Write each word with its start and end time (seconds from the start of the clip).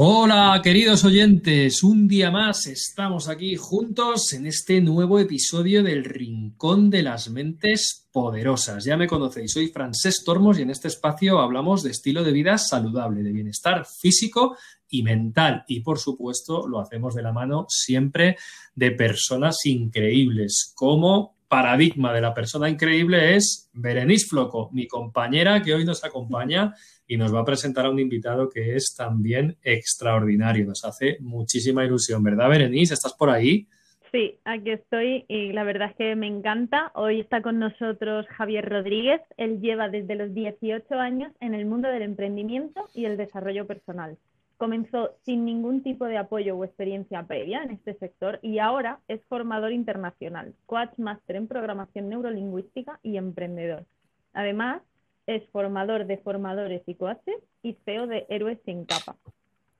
Hola, 0.00 0.60
queridos 0.62 1.04
oyentes, 1.04 1.82
un 1.82 2.06
día 2.06 2.30
más 2.30 2.68
estamos 2.68 3.28
aquí 3.28 3.56
juntos 3.56 4.32
en 4.32 4.46
este 4.46 4.80
nuevo 4.80 5.18
episodio 5.18 5.82
del 5.82 6.04
Rincón 6.04 6.88
de 6.88 7.02
las 7.02 7.28
Mentes 7.30 8.06
Poderosas. 8.12 8.84
Ya 8.84 8.96
me 8.96 9.08
conocéis, 9.08 9.54
soy 9.54 9.66
Francés 9.70 10.22
Tormos 10.24 10.56
y 10.56 10.62
en 10.62 10.70
este 10.70 10.86
espacio 10.86 11.40
hablamos 11.40 11.82
de 11.82 11.90
estilo 11.90 12.22
de 12.22 12.30
vida 12.30 12.58
saludable, 12.58 13.24
de 13.24 13.32
bienestar 13.32 13.84
físico 14.00 14.56
y 14.88 15.02
mental. 15.02 15.64
Y 15.66 15.80
por 15.80 15.98
supuesto 15.98 16.68
lo 16.68 16.78
hacemos 16.78 17.16
de 17.16 17.22
la 17.22 17.32
mano 17.32 17.66
siempre 17.68 18.36
de 18.76 18.92
personas 18.92 19.66
increíbles, 19.66 20.74
como 20.76 21.34
paradigma 21.48 22.12
de 22.12 22.20
la 22.20 22.34
persona 22.34 22.68
increíble 22.68 23.34
es 23.34 23.68
Berenice 23.72 24.26
Floco, 24.28 24.68
mi 24.72 24.86
compañera 24.86 25.60
que 25.60 25.74
hoy 25.74 25.84
nos 25.84 26.04
acompaña 26.04 26.74
y 27.08 27.16
nos 27.16 27.34
va 27.34 27.40
a 27.40 27.44
presentar 27.44 27.86
a 27.86 27.90
un 27.90 27.98
invitado 27.98 28.50
que 28.50 28.76
es 28.76 28.94
también 28.94 29.56
extraordinario. 29.62 30.66
Nos 30.66 30.84
hace 30.84 31.16
muchísima 31.20 31.84
ilusión, 31.84 32.22
¿verdad, 32.22 32.50
Berenice? 32.50 32.94
¿Estás 32.94 33.14
por 33.14 33.30
ahí? 33.30 33.66
Sí, 34.12 34.38
aquí 34.44 34.70
estoy 34.70 35.24
y 35.26 35.52
la 35.52 35.64
verdad 35.64 35.90
es 35.90 35.96
que 35.96 36.16
me 36.16 36.26
encanta. 36.26 36.92
Hoy 36.94 37.20
está 37.20 37.42
con 37.42 37.58
nosotros 37.58 38.26
Javier 38.28 38.68
Rodríguez. 38.68 39.20
Él 39.36 39.60
lleva 39.60 39.88
desde 39.88 40.14
los 40.14 40.32
18 40.34 40.94
años 40.94 41.32
en 41.40 41.54
el 41.54 41.66
mundo 41.66 41.88
del 41.88 42.02
emprendimiento 42.02 42.88
y 42.94 43.06
el 43.06 43.16
desarrollo 43.16 43.66
personal. 43.66 44.16
Comenzó 44.58 45.10
sin 45.24 45.44
ningún 45.44 45.82
tipo 45.82 46.04
de 46.04 46.18
apoyo 46.18 46.56
o 46.56 46.64
experiencia 46.64 47.22
previa 47.26 47.62
en 47.62 47.70
este 47.70 47.94
sector 47.94 48.38
y 48.42 48.58
ahora 48.58 48.98
es 49.08 49.20
formador 49.28 49.72
internacional, 49.72 50.54
coach 50.66 50.90
máster 50.98 51.36
en 51.36 51.46
programación 51.46 52.08
neurolingüística 52.08 52.98
y 53.02 53.16
emprendedor. 53.16 53.84
Además, 54.32 54.82
es 55.28 55.46
formador 55.50 56.06
de 56.06 56.16
formadores 56.16 56.82
y 56.86 56.94
coaches 56.94 57.36
y 57.62 57.74
CEO 57.84 58.06
de 58.06 58.24
Héroes 58.30 58.58
sin 58.64 58.86
capa. 58.86 59.14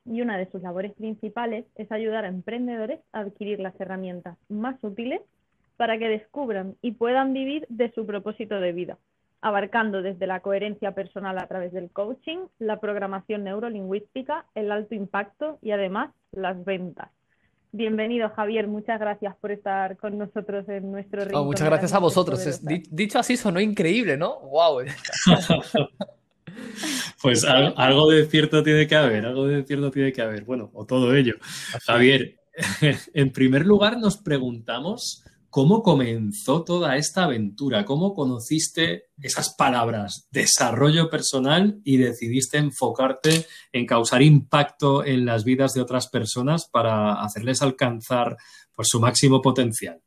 Y 0.05 0.21
una 0.21 0.37
de 0.37 0.49
sus 0.51 0.63
labores 0.63 0.93
principales 0.93 1.65
es 1.75 1.91
ayudar 1.91 2.27
a 2.27 2.29
emprendedores 2.29 3.01
a 3.13 3.21
adquirir 3.21 3.59
las 3.59 3.79
herramientas 3.81 4.37
más 4.51 4.77
útiles 4.85 5.23
para 5.79 5.99
que 5.99 6.09
descubran 6.09 6.77
y 6.83 6.93
puedan 6.93 7.33
vivir 7.33 7.65
de 7.71 7.91
su 7.93 8.05
propósito 8.05 8.61
de 8.61 8.73
vida, 8.73 8.99
abarcando 9.41 10.03
desde 10.03 10.27
la 10.27 10.41
coherencia 10.41 10.93
personal 10.93 11.39
a 11.39 11.47
través 11.47 11.73
del 11.73 11.91
coaching, 11.91 12.41
la 12.59 12.79
programación 12.79 13.45
neurolingüística, 13.45 14.45
el 14.55 14.71
alto 14.71 14.95
impacto 14.95 15.59
y 15.63 15.71
además 15.71 16.11
las 16.31 16.63
ventas. 16.63 17.09
Bienvenido, 17.73 18.31
Javier. 18.31 18.67
Muchas 18.67 18.99
gracias 18.99 19.37
por 19.37 19.53
estar 19.53 19.99
con 19.99 20.17
nosotros 20.17 20.67
en 20.69 20.91
nuestro 20.91 21.25
río. 21.25 21.45
muchas 21.45 21.69
gracias 21.69 21.93
a 21.93 21.99
vosotros. 21.99 22.61
dicho 22.91 23.19
así, 23.19 23.37
sonó 23.37 23.61
increíble, 23.61 24.17
¿no? 24.17 24.41
¡Wow! 24.41 24.85
pues 27.23 27.45
algo 27.45 28.11
de 28.11 28.27
cierto 28.27 28.63
tiene 28.63 28.87
que 28.87 28.97
haber, 28.97 29.27
algo 29.27 29.47
de 29.47 29.65
cierto 29.65 29.91
tiene 29.91 30.13
que 30.13 30.23
haber. 30.23 30.45
Bueno, 30.45 30.71
o 30.73 30.87
todo 30.87 31.15
ello. 31.15 31.35
Javier, 31.85 32.37
en 33.15 33.33
primer 33.33 33.67
lugar 33.67 33.99
nos 33.99 34.17
preguntamos 34.17 35.25
¿Cómo 35.59 35.83
comenzó 35.83 36.63
toda 36.63 36.97
esta 36.99 37.25
aventura? 37.25 37.85
¿Cómo 37.85 38.15
conociste 38.15 39.07
esas 39.21 39.57
palabras, 39.57 40.29
desarrollo 40.31 41.11
personal, 41.11 41.81
y 41.83 41.97
decidiste 41.97 42.59
enfocarte 42.59 43.45
en 43.73 43.85
causar 43.85 44.23
impacto 44.23 45.05
en 45.05 45.27
las 45.27 45.43
vidas 45.43 45.75
de 45.75 45.81
otras 45.81 46.07
personas 46.11 46.69
para 46.71 47.15
hacerles 47.15 47.61
alcanzar 47.61 48.37
pues, 48.73 48.87
su 48.89 49.01
máximo 49.01 49.43
potencial? 49.43 50.01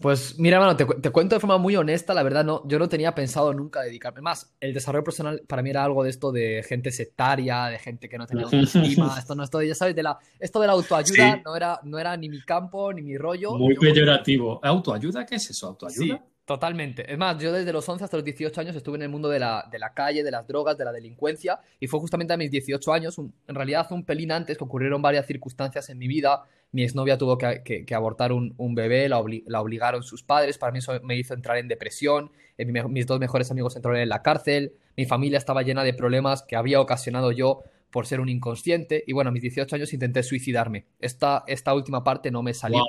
Pues 0.00 0.38
mira, 0.38 0.60
mano, 0.60 0.76
te, 0.76 1.10
cuento 1.10 1.36
de 1.36 1.40
forma 1.40 1.56
muy 1.56 1.74
honesta, 1.74 2.12
la 2.12 2.22
verdad, 2.22 2.44
no, 2.44 2.66
yo 2.68 2.78
no 2.78 2.88
tenía 2.88 3.14
pensado 3.14 3.54
nunca 3.54 3.80
dedicarme 3.80 4.20
más. 4.20 4.54
El 4.60 4.74
desarrollo 4.74 5.04
personal 5.04 5.42
para 5.46 5.62
mí 5.62 5.70
era 5.70 5.84
algo 5.84 6.04
de 6.04 6.10
esto 6.10 6.32
de 6.32 6.62
gente 6.68 6.92
sectaria, 6.92 7.66
de 7.66 7.78
gente 7.78 8.08
que 8.08 8.18
no 8.18 8.26
tenía 8.26 8.44
autoestima, 8.44 9.14
esto 9.18 9.34
no 9.34 9.42
esto, 9.42 9.62
ya 9.62 9.74
sabes, 9.74 9.96
de 9.96 10.02
la, 10.02 10.18
esto 10.38 10.60
de 10.60 10.66
la 10.66 10.74
autoayuda 10.74 11.40
no, 11.44 11.56
era, 11.56 11.80
no 11.84 11.98
era 11.98 12.16
ni 12.16 12.28
mi 12.28 12.42
campo 12.42 12.92
ni 12.92 13.02
mi 13.02 13.16
rollo. 13.16 13.56
Muy 13.56 13.74
peyorativo. 13.74 14.60
¿Autoayuda? 14.62 15.24
¿Qué 15.24 15.36
es 15.36 15.50
eso? 15.50 15.68
¿Autoayuda? 15.68 16.16
Sí, 16.16 16.22
totalmente. 16.46 17.12
Es 17.12 17.18
más, 17.18 17.38
yo 17.38 17.52
desde 17.52 17.72
los 17.72 17.86
11 17.86 18.04
hasta 18.04 18.16
los 18.16 18.24
18 18.24 18.60
años 18.60 18.74
estuve 18.74 18.96
en 18.96 19.02
el 19.02 19.08
mundo 19.10 19.28
de 19.28 19.38
la, 19.38 19.68
de 19.70 19.78
la 19.78 19.92
calle, 19.92 20.22
de 20.22 20.30
las 20.30 20.46
drogas, 20.46 20.78
de 20.78 20.84
la 20.86 20.92
delincuencia, 20.92 21.60
y 21.78 21.86
fue 21.86 22.00
justamente 22.00 22.32
a 22.32 22.38
mis 22.38 22.50
18 22.50 22.92
años, 22.92 23.18
en 23.18 23.54
realidad 23.54 23.86
un 23.90 24.04
pelín 24.04 24.32
antes, 24.32 24.56
que 24.56 24.64
ocurrieron 24.64 25.02
varias 25.02 25.26
circunstancias 25.26 25.90
en 25.90 25.98
mi 25.98 26.08
vida 26.08 26.46
mi 26.72 26.82
exnovia 26.82 27.16
tuvo 27.16 27.38
que, 27.38 27.86
abortar 27.94 28.32
un, 28.32 28.74
bebé, 28.74 29.08
la, 29.08 29.18
obligaron 29.18 30.02
sus 30.02 30.22
padres, 30.22 30.58
para 30.58 30.72
mí 30.72 30.78
eso 30.80 31.00
me 31.02 31.16
hizo 31.16 31.34
entrar 31.34 31.56
en 31.58 31.68
depresión, 31.68 32.30
eh, 32.58 32.66
mis 32.66 33.06
dos 33.06 33.18
mejores 33.20 33.50
amigos 33.50 33.76
entraron 33.76 34.00
en 34.00 34.08
la 34.08 34.22
cárcel, 34.22 34.74
mi 34.96 35.06
familia 35.06 35.38
estaba 35.38 35.62
llena 35.62 35.84
de 35.84 35.94
problemas 35.94 36.42
que 36.42 36.56
había 36.56 36.80
ocasionado 36.80 37.32
yo 37.32 37.62
por 37.90 38.06
ser 38.06 38.20
un 38.20 38.28
inconsciente 38.28 39.04
y 39.06 39.12
bueno, 39.12 39.28
a 39.28 39.32
mis 39.32 39.42
18 39.42 39.74
años 39.74 39.92
intenté 39.94 40.22
suicidarme. 40.22 40.84
Esta, 40.98 41.44
esta 41.46 41.72
última 41.72 42.04
parte 42.04 42.30
no 42.30 42.42
me 42.42 42.52
salió. 42.52 42.82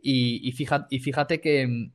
Y, 0.00 0.50
fíjate, 0.52 0.86
y 0.88 1.00
fíjate 1.00 1.40
que 1.40 1.66
mm, 1.66 1.92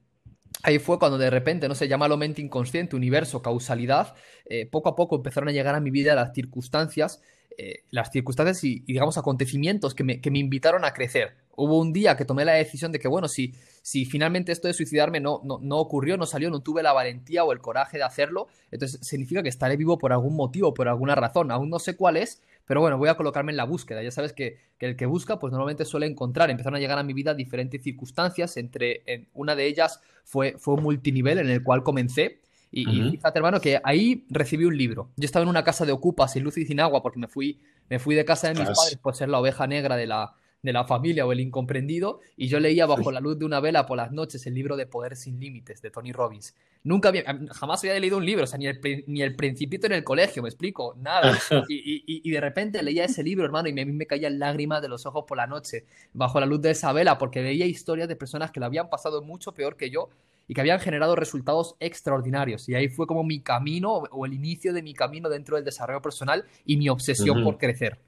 ahí 0.64 0.80
fue 0.80 1.00
cuando 1.00 1.18
de 1.18 1.30
repente, 1.30 1.68
no 1.68 1.76
sé, 1.76 1.88
llámalo 1.88 2.18
mente 2.18 2.42
inconsciente, 2.42 2.96
universo, 2.96 3.42
causalidad, 3.42 4.16
eh, 4.46 4.66
poco 4.66 4.90
a 4.90 4.96
poco 4.96 5.16
empezaron 5.16 5.50
a 5.50 5.52
llegar 5.52 5.76
a 5.76 5.80
mi 5.80 5.92
vida 5.92 6.16
las 6.16 6.34
circunstancias 6.34 7.22
eh, 7.58 7.84
las 7.92 8.10
circunstancias 8.12 8.64
y, 8.64 8.80
digamos, 8.80 9.18
acontecimientos 9.18 9.94
que 9.94 10.04
me, 10.04 10.22
que 10.22 10.32
me, 10.32 10.40
invitaron 10.40 10.86
a 10.86 10.94
crecer. 10.94 11.36
Hubo 11.56 11.80
un 11.80 11.92
día 11.92 12.16
que 12.16 12.24
tomé 12.24 12.46
la 12.46 12.54
decisión 12.54 12.92
de 12.92 13.00
que, 13.00 13.10
bueno, 13.10 13.28
si, 13.28 13.54
si 13.82 14.06
finalmente 14.06 14.52
esto 14.52 14.68
de 14.68 14.74
suicidarme 14.74 15.20
no, 15.20 15.42
no, 15.44 15.60
no, 15.62 15.78
ocurrió, 15.78 16.16
no 16.16 16.26
salió, 16.26 16.50
no 16.50 16.62
tuve 16.62 16.82
la 16.82 16.94
valentía 16.94 17.44
o 17.44 17.52
el 17.52 17.60
coraje 17.60 17.98
de 17.98 18.04
hacerlo, 18.04 18.48
entonces 18.72 19.06
significa 19.06 19.44
que 19.44 19.50
estaré 19.50 19.76
vivo 19.76 19.98
por 19.98 20.14
algún 20.14 20.36
motivo, 20.36 20.74
por 20.74 20.88
alguna 20.88 21.14
razón. 21.14 21.52
Aún 21.52 21.70
no 21.70 21.80
sé 21.80 21.96
cuál 21.96 22.18
es, 22.18 22.42
pero 22.72 22.80
bueno, 22.80 22.98
voy 22.98 23.10
a 23.10 23.16
colocarme 23.16 23.52
en 23.52 23.58
la 23.58 23.66
búsqueda. 23.66 24.02
Ya 24.02 24.12
sabes 24.12 24.32
que, 24.32 24.58
que 24.78 24.86
el 24.86 24.96
que 24.96 25.06
busca, 25.06 25.40
pues 25.40 25.52
normalmente 25.52 25.84
suele 25.84 26.06
encontrar. 26.06 26.50
Empezaron 26.50 26.78
a 26.78 26.80
llegar 26.80 26.98
a 26.98 27.04
mi 27.04 27.12
vida 27.12 27.34
diferentes 27.34 27.84
circunstancias, 27.84 28.56
entre 28.56 29.04
en, 29.08 29.28
una 29.34 29.58
de 29.58 29.66
ellas 29.66 30.00
fue, 30.24 30.56
fue 30.58 30.76
un 30.76 30.84
multinivel 30.84 31.40
en 31.40 31.50
el 31.50 31.64
cual 31.64 31.84
comencé 31.84 32.40
y, 32.72 32.86
fíjate, 33.12 33.40
hermano, 33.40 33.60
que 33.60 33.82
ahí 33.84 34.26
recibí 34.30 34.64
un 34.64 34.78
libro. 34.78 35.10
Yo 35.18 35.26
estaba 35.26 35.44
en 35.44 35.50
una 35.50 35.66
casa 35.66 35.86
de 35.86 35.92
ocupa, 35.92 36.30
sin 36.30 36.44
luz 36.44 36.58
y 36.60 36.66
sin 36.66 36.80
agua, 36.80 37.04
porque 37.04 37.20
me 37.20 37.28
fui, 37.28 37.60
me 37.90 38.00
fui 38.00 38.16
de 38.16 38.24
casa 38.24 38.48
de 38.48 38.54
mis 38.54 38.70
padres 38.70 38.98
por 39.02 39.18
ser 39.18 39.28
la 39.28 39.40
oveja 39.40 39.68
negra 39.68 39.98
de 39.98 40.08
la, 40.08 40.34
de 40.62 40.74
la 40.74 40.86
familia 40.86 41.26
o 41.26 41.32
el 41.32 41.40
incomprendido, 41.40 42.20
y 42.38 42.48
yo 42.48 42.60
leía 42.60 42.86
bajo 42.86 43.12
la 43.12 43.20
luz 43.20 43.40
de 43.40 43.46
una 43.46 43.60
vela 43.60 43.86
por 43.86 43.98
las 43.98 44.12
noches 44.12 44.46
el 44.46 44.54
libro 44.54 44.78
de 44.78 44.86
Poder 44.86 45.16
sin 45.16 45.40
Límites 45.40 45.82
de 45.82 45.90
Tony 45.90 46.12
Robbins. 46.12 46.56
Nunca 46.84 47.10
había, 47.10 47.24
jamás 47.52 47.84
había 47.84 48.00
leído 48.00 48.18
un 48.18 48.26
libro, 48.26 48.44
o 48.44 48.48
sea, 48.48 48.58
ni 48.58 48.68
el, 48.68 48.80
ni 49.08 49.22
el 49.22 49.36
Principito 49.36 49.88
en 49.88 49.94
el 49.94 50.04
colegio, 50.04 50.42
me 50.44 50.50
explico, 50.50 50.96
nada. 51.00 51.38
Y, 51.70 52.22
y, 52.28 52.32
de 52.32 52.42
repente 52.42 52.82
leía 52.84 53.06
ese 53.06 53.24
libro, 53.24 53.46
hermano, 53.46 53.70
y 53.70 53.72
a 53.72 53.86
mí 53.86 53.92
me 53.92 54.06
caían 54.06 54.40
lágrimas 54.40 54.82
de 54.82 54.90
los 54.90 55.06
ojos 55.06 55.26
por 55.28 55.38
la 55.38 55.48
noche, 55.48 55.86
bajo 56.14 56.40
la 56.40 56.46
luz 56.46 56.62
de 56.62 56.72
esa 56.72 56.92
vela, 56.92 57.18
porque 57.18 57.42
veía 57.42 57.66
historias 57.66 58.08
de 58.08 58.16
personas 58.16 58.52
que 58.52 58.60
lo 58.60 58.66
habían 58.66 58.90
pasado 58.90 59.22
mucho 59.22 59.54
peor 59.54 59.78
que 59.78 59.90
yo 59.90 60.10
y 60.48 60.54
que 60.54 60.62
habían 60.62 60.80
generado 60.80 61.16
resultados 61.16 61.76
extraordinarios. 61.80 62.68
Y 62.68 62.76
ahí 62.76 62.90
fue 62.90 63.08
como 63.08 63.24
mi 63.24 63.40
camino 63.42 63.94
o 63.94 64.26
el 64.26 64.34
inicio 64.34 64.74
de 64.74 64.82
mi 64.82 64.94
camino 64.94 65.30
dentro 65.30 65.56
del 65.56 65.66
desarrollo 65.66 66.02
personal 66.02 66.46
y 66.66 66.78
mi 66.78 66.90
obsesión 66.90 67.44
por 67.44 67.58
crecer. 67.58 68.00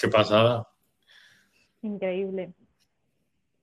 Qué 0.00 0.08
pasada. 0.08 0.66
Increíble. 1.82 2.52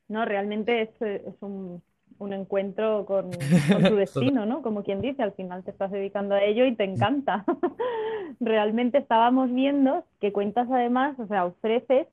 No, 0.07 0.25
realmente 0.25 0.81
es, 0.81 1.35
un, 1.41 1.81
encuentro 2.19 3.05
con, 3.05 3.31
con, 3.31 3.39
tu 3.89 3.95
destino, 3.95 4.45
¿no? 4.45 4.61
Como 4.61 4.83
quien 4.83 5.01
dice, 5.01 5.23
al 5.23 5.33
final 5.33 5.63
te 5.63 5.71
estás 5.71 5.91
dedicando 5.91 6.35
a 6.35 6.43
ello 6.43 6.65
y 6.65 6.75
te 6.75 6.83
encanta. 6.83 7.43
realmente 8.39 8.97
estábamos 8.97 9.53
viendo 9.53 10.05
que 10.19 10.31
cuentas 10.31 10.67
además, 10.71 11.19
o 11.19 11.27
sea, 11.27 11.45
ofreces 11.45 12.07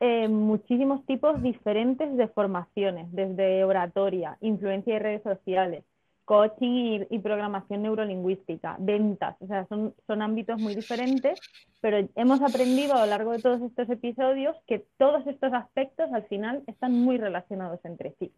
eh, 0.00 0.28
muchísimos 0.28 1.04
tipos 1.04 1.42
diferentes 1.42 2.16
de 2.16 2.28
formaciones, 2.28 3.12
desde 3.12 3.64
oratoria, 3.64 4.38
influencia 4.40 4.96
y 4.96 4.98
redes 4.98 5.22
sociales, 5.22 5.84
coaching 6.30 7.06
y, 7.10 7.18
programación 7.18 7.82
neurolingüística, 7.82 8.76
ventas, 8.78 9.34
o 9.40 9.48
sea, 9.48 9.66
son, 9.66 9.96
son 10.06 10.22
ámbitos 10.22 10.60
muy 10.60 10.76
diferentes, 10.76 11.40
pero 11.80 12.08
hemos 12.14 12.40
aprendido 12.40 12.94
a 12.94 13.00
lo 13.00 13.06
largo 13.06 13.32
de 13.32 13.40
todos 13.40 13.60
estos 13.62 13.90
episodios 13.90 14.56
que 14.68 14.84
todos 14.96 15.26
estos 15.26 15.52
aspectos 15.52 16.08
al 16.12 16.22
final 16.28 16.62
están 16.68 16.92
muy 16.92 17.18
relacionados 17.18 17.80
entre 17.82 18.12
sí. 18.20 18.30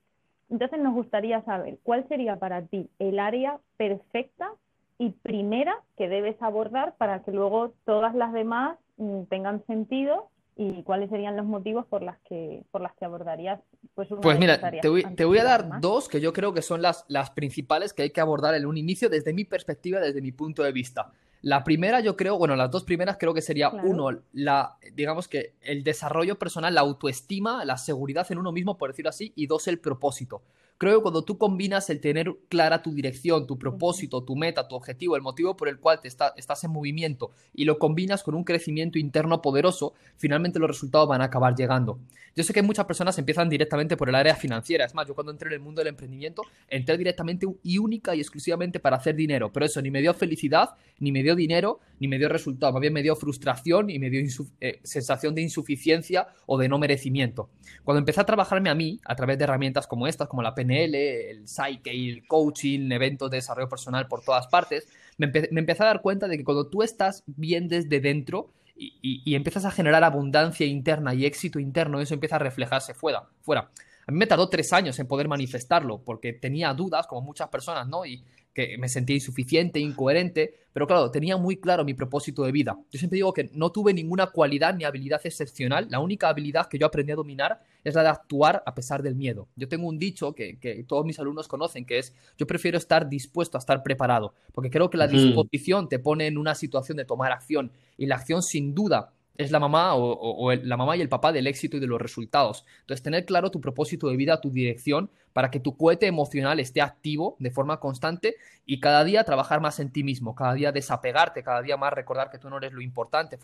Entonces 0.48 0.80
nos 0.80 0.94
gustaría 0.94 1.42
saber 1.42 1.76
cuál 1.82 2.08
sería 2.08 2.36
para 2.36 2.62
ti 2.62 2.88
el 2.98 3.18
área 3.18 3.58
perfecta 3.76 4.50
y 4.96 5.10
primera 5.10 5.76
que 5.98 6.08
debes 6.08 6.40
abordar 6.40 6.94
para 6.96 7.22
que 7.22 7.32
luego 7.32 7.74
todas 7.84 8.14
las 8.14 8.32
demás 8.32 8.78
mm, 8.96 9.24
tengan 9.24 9.66
sentido 9.66 10.30
y 10.56 10.82
cuáles 10.82 11.08
serían 11.08 11.36
los 11.36 11.46
motivos 11.46 11.86
por 11.86 12.02
las 12.02 12.18
que 12.28 12.62
por 12.70 12.82
las 12.82 12.92
que 12.94 13.04
abordarías 13.04 13.60
pues, 13.94 14.08
pues 14.20 14.38
mira 14.38 14.60
te 14.80 14.88
voy, 14.88 15.02
te 15.14 15.24
voy, 15.24 15.38
a 15.38 15.44
dar 15.44 15.80
dos 15.80 16.08
que 16.08 16.20
yo 16.20 16.32
creo 16.32 16.52
que 16.52 16.60
son 16.60 16.82
las, 16.82 17.06
las 17.08 17.30
principales 17.30 17.94
que 17.94 18.02
hay 18.02 18.10
que 18.10 18.20
abordar 18.20 18.54
en 18.54 18.66
un 18.66 18.76
inicio 18.76 19.08
desde 19.08 19.32
mi 19.32 19.44
perspectiva 19.44 19.98
desde 20.00 20.20
mi 20.20 20.32
punto 20.32 20.62
de 20.62 20.72
vista. 20.72 21.10
La 21.40 21.64
primera 21.64 22.00
yo 22.00 22.16
creo 22.16 22.36
bueno 22.36 22.54
las 22.54 22.70
dos 22.70 22.84
primeras 22.84 23.16
creo 23.18 23.32
que 23.32 23.40
sería 23.40 23.70
uno 23.70 24.10
la 24.32 24.76
digamos 24.94 25.26
que 25.26 25.54
el 25.62 25.82
desarrollo 25.82 26.38
personal 26.38 26.74
la 26.74 26.82
autoestima 26.82 27.64
la 27.64 27.78
seguridad 27.78 28.30
en 28.30 28.38
uno 28.38 28.52
mismo 28.52 28.76
por 28.76 28.90
decirlo 28.90 29.08
así 29.08 29.32
y 29.34 29.46
dos 29.46 29.66
el 29.68 29.78
propósito 29.78 30.42
Creo 30.82 30.98
que 30.98 31.02
cuando 31.02 31.22
tú 31.22 31.38
combinas 31.38 31.88
el 31.90 32.00
tener 32.00 32.34
clara 32.48 32.82
tu 32.82 32.92
dirección, 32.92 33.46
tu 33.46 33.56
propósito, 33.56 34.24
tu 34.24 34.34
meta, 34.34 34.66
tu 34.66 34.74
objetivo, 34.74 35.14
el 35.14 35.22
motivo 35.22 35.56
por 35.56 35.68
el 35.68 35.78
cual 35.78 36.00
te 36.00 36.08
estás 36.08 36.64
en 36.64 36.72
movimiento 36.72 37.30
y 37.54 37.66
lo 37.66 37.78
combinas 37.78 38.24
con 38.24 38.34
un 38.34 38.42
crecimiento 38.42 38.98
interno 38.98 39.40
poderoso, 39.40 39.94
finalmente 40.16 40.58
los 40.58 40.68
resultados 40.68 41.08
van 41.08 41.20
a 41.20 41.26
acabar 41.26 41.54
llegando. 41.54 42.00
Yo 42.34 42.42
sé 42.42 42.52
que 42.52 42.62
muchas 42.62 42.86
personas 42.86 43.16
empiezan 43.18 43.48
directamente 43.48 43.96
por 43.96 44.08
el 44.08 44.14
área 44.16 44.34
financiera. 44.34 44.84
Es 44.84 44.94
más, 44.94 45.06
yo 45.06 45.14
cuando 45.14 45.30
entré 45.30 45.48
en 45.48 45.52
el 45.54 45.60
mundo 45.60 45.80
del 45.80 45.88
emprendimiento, 45.88 46.42
entré 46.66 46.96
directamente 46.96 47.46
y 47.62 47.78
única 47.78 48.16
y 48.16 48.20
exclusivamente 48.20 48.80
para 48.80 48.96
hacer 48.96 49.14
dinero. 49.14 49.52
Pero 49.52 49.66
eso 49.66 49.82
ni 49.82 49.90
me 49.90 50.00
dio 50.00 50.14
felicidad, 50.14 50.70
ni 50.98 51.12
me 51.12 51.22
dio 51.22 51.36
dinero, 51.36 51.78
ni 52.00 52.08
me 52.08 52.18
dio 52.18 52.30
resultado. 52.30 52.72
Más 52.72 52.80
bien 52.80 52.94
me 52.94 53.02
dio 53.02 53.14
frustración 53.16 53.90
y 53.90 53.98
me 53.98 54.08
dio 54.08 54.22
eh, 54.60 54.80
sensación 54.82 55.34
de 55.34 55.42
insuficiencia 55.42 56.26
o 56.46 56.58
de 56.58 56.68
no 56.68 56.78
merecimiento. 56.78 57.50
Cuando 57.84 57.98
empecé 57.98 58.22
a 58.22 58.24
trabajarme 58.24 58.70
a 58.70 58.74
mí, 58.74 58.98
a 59.04 59.14
través 59.14 59.36
de 59.36 59.44
herramientas 59.44 59.86
como 59.86 60.06
estas, 60.06 60.26
como 60.26 60.42
la 60.42 60.54
PNL, 60.54 60.71
el 60.72 61.48
Psyche, 61.48 61.90
el 61.90 62.26
coaching, 62.26 62.90
eventos 62.90 63.30
de 63.30 63.38
desarrollo 63.38 63.68
personal 63.68 64.08
por 64.08 64.22
todas 64.22 64.46
partes, 64.46 64.88
me, 65.18 65.28
me 65.28 65.60
empecé 65.60 65.82
a 65.82 65.86
dar 65.86 66.02
cuenta 66.02 66.28
de 66.28 66.36
que 66.38 66.44
cuando 66.44 66.68
tú 66.68 66.82
estás 66.82 67.22
bien 67.26 67.68
desde 67.68 68.00
dentro, 68.00 68.50
y, 68.74 69.34
empiezas 69.34 69.64
a 69.64 69.70
generar 69.70 70.04
abundancia 70.04 70.66
interna 70.66 71.14
y 71.14 71.24
éxito 71.24 71.58
interno, 71.58 72.00
eso 72.00 72.14
empieza 72.14 72.36
a 72.36 72.40
reflejarse 72.40 72.94
fuera. 72.94 73.28
fuera. 73.42 73.70
A 74.06 74.12
mí 74.12 74.18
me 74.18 74.26
tardó 74.26 74.48
tres 74.48 74.72
años 74.72 74.98
en 74.98 75.06
poder 75.06 75.28
manifestarlo, 75.28 76.02
porque 76.02 76.32
tenía 76.32 76.72
dudas, 76.74 77.06
como 77.06 77.22
muchas 77.22 77.48
personas, 77.48 77.86
¿no? 77.86 78.04
Y 78.04 78.24
que 78.52 78.76
me 78.76 78.88
sentía 78.88 79.16
insuficiente, 79.16 79.80
incoherente, 79.80 80.54
pero 80.72 80.86
claro, 80.86 81.10
tenía 81.10 81.36
muy 81.36 81.56
claro 81.56 81.84
mi 81.84 81.94
propósito 81.94 82.44
de 82.44 82.52
vida. 82.52 82.76
Yo 82.90 82.98
siempre 82.98 83.16
digo 83.16 83.32
que 83.32 83.50
no 83.54 83.72
tuve 83.72 83.94
ninguna 83.94 84.26
cualidad 84.26 84.74
ni 84.74 84.84
habilidad 84.84 85.20
excepcional, 85.24 85.86
la 85.90 86.00
única 86.00 86.28
habilidad 86.28 86.68
que 86.68 86.78
yo 86.78 86.86
aprendí 86.86 87.12
a 87.12 87.16
dominar 87.16 87.62
es 87.84 87.94
la 87.94 88.02
de 88.02 88.08
actuar 88.08 88.62
a 88.66 88.74
pesar 88.74 89.02
del 89.02 89.14
miedo. 89.14 89.48
Yo 89.56 89.68
tengo 89.68 89.88
un 89.88 89.98
dicho 89.98 90.34
que, 90.34 90.84
todos 90.86 91.06
mis 91.06 91.18
alumnos 91.18 91.48
conocen, 91.48 91.84
que 91.84 91.98
es, 91.98 92.14
yo 92.36 92.46
prefiero 92.46 92.76
estar 92.76 93.08
dispuesto 93.08 93.56
a 93.56 93.60
estar 93.60 93.82
preparado, 93.82 94.34
porque 94.52 94.70
creo 94.70 94.90
que 94.90 94.98
la 94.98 95.06
disposición 95.06 95.88
te 95.88 95.98
pone 95.98 96.26
en 96.26 96.36
una 96.36 96.54
situación 96.54 96.96
de 96.96 97.04
tomar 97.04 97.32
acción 97.32 97.72
y 97.96 98.06
la 98.06 98.16
acción 98.16 98.42
sin 98.42 98.74
duda 98.74 99.12
es 99.36 99.50
la 99.50 99.58
mamá 99.58 99.94
o, 99.94 100.52
la 100.52 100.76
mamá 100.76 100.96
y 100.96 101.00
el 101.00 101.08
papá 101.08 101.32
del 101.32 101.46
éxito 101.46 101.76
y 101.76 101.80
de 101.80 101.86
los 101.86 102.00
resultados. 102.00 102.64
Entonces, 102.80 103.02
tener 103.02 103.24
claro 103.24 103.50
tu 103.50 103.60
propósito 103.60 104.08
de 104.08 104.16
vida, 104.16 104.40
tu 104.40 104.50
dirección, 104.50 105.10
para 105.32 105.50
que 105.50 105.60
tu 105.60 105.76
cohete 105.76 106.06
emocional 106.06 106.60
esté 106.60 106.80
activo 106.82 107.36
de 107.38 107.50
forma 107.50 107.80
constante 107.80 108.36
y 108.66 108.80
cada 108.80 109.04
día 109.04 109.24
trabajar 109.24 109.60
más 109.60 109.80
en 109.80 109.90
ti 109.90 110.04
mismo, 110.04 110.34
cada 110.34 110.54
día 110.54 110.72
desapegarte, 110.72 111.42
cada 111.42 111.62
día 111.62 111.76
más 111.76 111.92
recordar 111.92 112.30
que 112.30 112.38
tú 112.38 112.50
no 112.50 112.58
eres 112.58 112.72
lo 112.72 112.82
importante, 112.82 113.38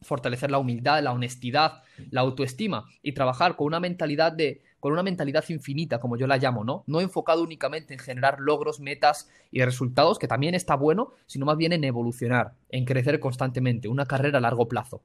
fortalecer 0.00 0.50
la 0.50 0.58
humildad, 0.58 1.02
la 1.02 1.12
honestidad, 1.12 1.82
la 2.10 2.22
autoestima 2.22 2.86
y 3.02 3.12
trabajar 3.12 3.56
con 3.56 3.66
una 3.66 3.80
mentalidad 3.80 4.32
de 4.32 4.62
con 4.80 4.92
una 4.92 5.02
mentalidad 5.02 5.44
infinita, 5.48 5.98
como 5.98 6.16
yo 6.16 6.28
la 6.28 6.36
llamo, 6.36 6.62
¿no? 6.62 6.84
No 6.86 7.00
enfocado 7.00 7.42
únicamente 7.42 7.92
en 7.92 7.98
generar 7.98 8.38
logros, 8.38 8.78
metas 8.78 9.28
y 9.50 9.60
resultados, 9.62 10.18
que 10.18 10.28
también 10.28 10.54
está 10.54 10.76
bueno, 10.76 11.12
sino 11.26 11.44
más 11.44 11.56
bien 11.56 11.72
en 11.72 11.82
evolucionar, 11.82 12.52
en 12.68 12.84
crecer 12.84 13.18
constantemente, 13.18 13.88
una 13.88 14.06
carrera 14.06 14.38
a 14.38 14.42
largo 14.42 14.68
plazo. 14.68 15.02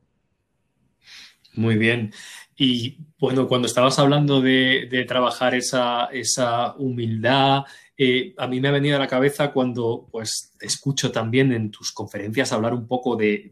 Muy 1.56 1.78
bien. 1.78 2.14
Y 2.56 2.98
bueno, 3.20 3.48
cuando 3.48 3.68
estabas 3.68 3.98
hablando 4.00 4.42
de, 4.42 5.06
trabajar 5.08 5.56
esa, 5.56 6.06
esa 6.06 6.76
humildad, 6.76 7.64
eh, 7.98 8.34
a 8.38 8.48
mí 8.48 8.60
me 8.60 8.70
ha 8.70 8.72
venido 8.72 8.96
a 8.96 9.00
la 9.00 9.08
cabeza 9.08 9.52
cuando 9.52 10.08
pues 10.12 10.56
escucho 10.60 11.12
también 11.12 11.52
en 11.52 11.70
tus 11.70 11.92
conferencias 11.92 12.52
hablar 12.52 12.74
un 12.74 12.88
poco 12.88 13.16
de, 13.16 13.52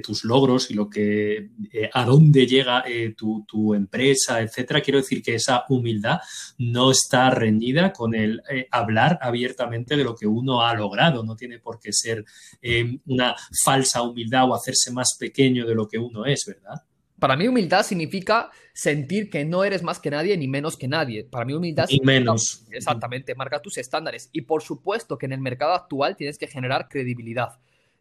tus 0.00 0.22
logros 0.22 0.70
y 0.70 0.74
lo 0.74 0.88
que 0.88 1.50
eh, 1.72 1.90
a 1.92 2.04
dónde 2.04 2.46
llega 2.46 2.84
eh, 2.86 3.16
tu, 3.16 3.74
empresa, 3.74 4.40
etcétera. 4.40 4.80
Quiero 4.80 4.98
decir 4.98 5.22
que 5.22 5.34
esa 5.34 5.64
humildad 5.68 6.20
no 6.58 6.92
está 6.92 7.30
reñida 7.30 7.92
con 7.92 8.14
el 8.14 8.42
hablar 8.70 9.18
abiertamente 9.22 9.96
de 9.96 10.04
lo 10.04 10.14
que 10.14 10.28
uno 10.28 10.62
ha 10.62 10.72
logrado. 10.74 11.24
No 11.24 11.34
tiene 11.34 11.58
por 11.58 11.80
qué 11.80 11.92
ser 11.92 12.24
una 13.06 13.34
falsa 13.64 14.02
humildad 14.02 14.48
o 14.48 14.54
hacerse 14.54 14.92
más 14.92 15.16
pequeño 15.18 15.66
de 15.66 15.74
lo 15.74 15.88
que 15.88 15.98
uno 15.98 16.26
es, 16.26 16.44
¿verdad? 16.46 16.80
Para 17.20 17.36
mí 17.36 17.46
humildad 17.46 17.84
significa 17.84 18.50
sentir 18.72 19.30
que 19.30 19.44
no 19.44 19.62
eres 19.62 19.82
más 19.82 20.00
que 20.00 20.10
nadie 20.10 20.36
ni 20.36 20.48
menos 20.48 20.76
que 20.76 20.88
nadie. 20.88 21.24
Para 21.24 21.44
mí 21.44 21.52
humildad 21.52 21.86
y 21.88 22.00
menos. 22.00 22.64
Exactamente, 22.72 23.34
marca 23.34 23.60
tus 23.60 23.78
estándares. 23.78 24.30
Y 24.32 24.42
por 24.42 24.62
supuesto 24.62 25.18
que 25.18 25.26
en 25.26 25.32
el 25.32 25.40
mercado 25.40 25.74
actual 25.74 26.16
tienes 26.16 26.38
que 26.38 26.46
generar 26.46 26.88
credibilidad 26.88 27.60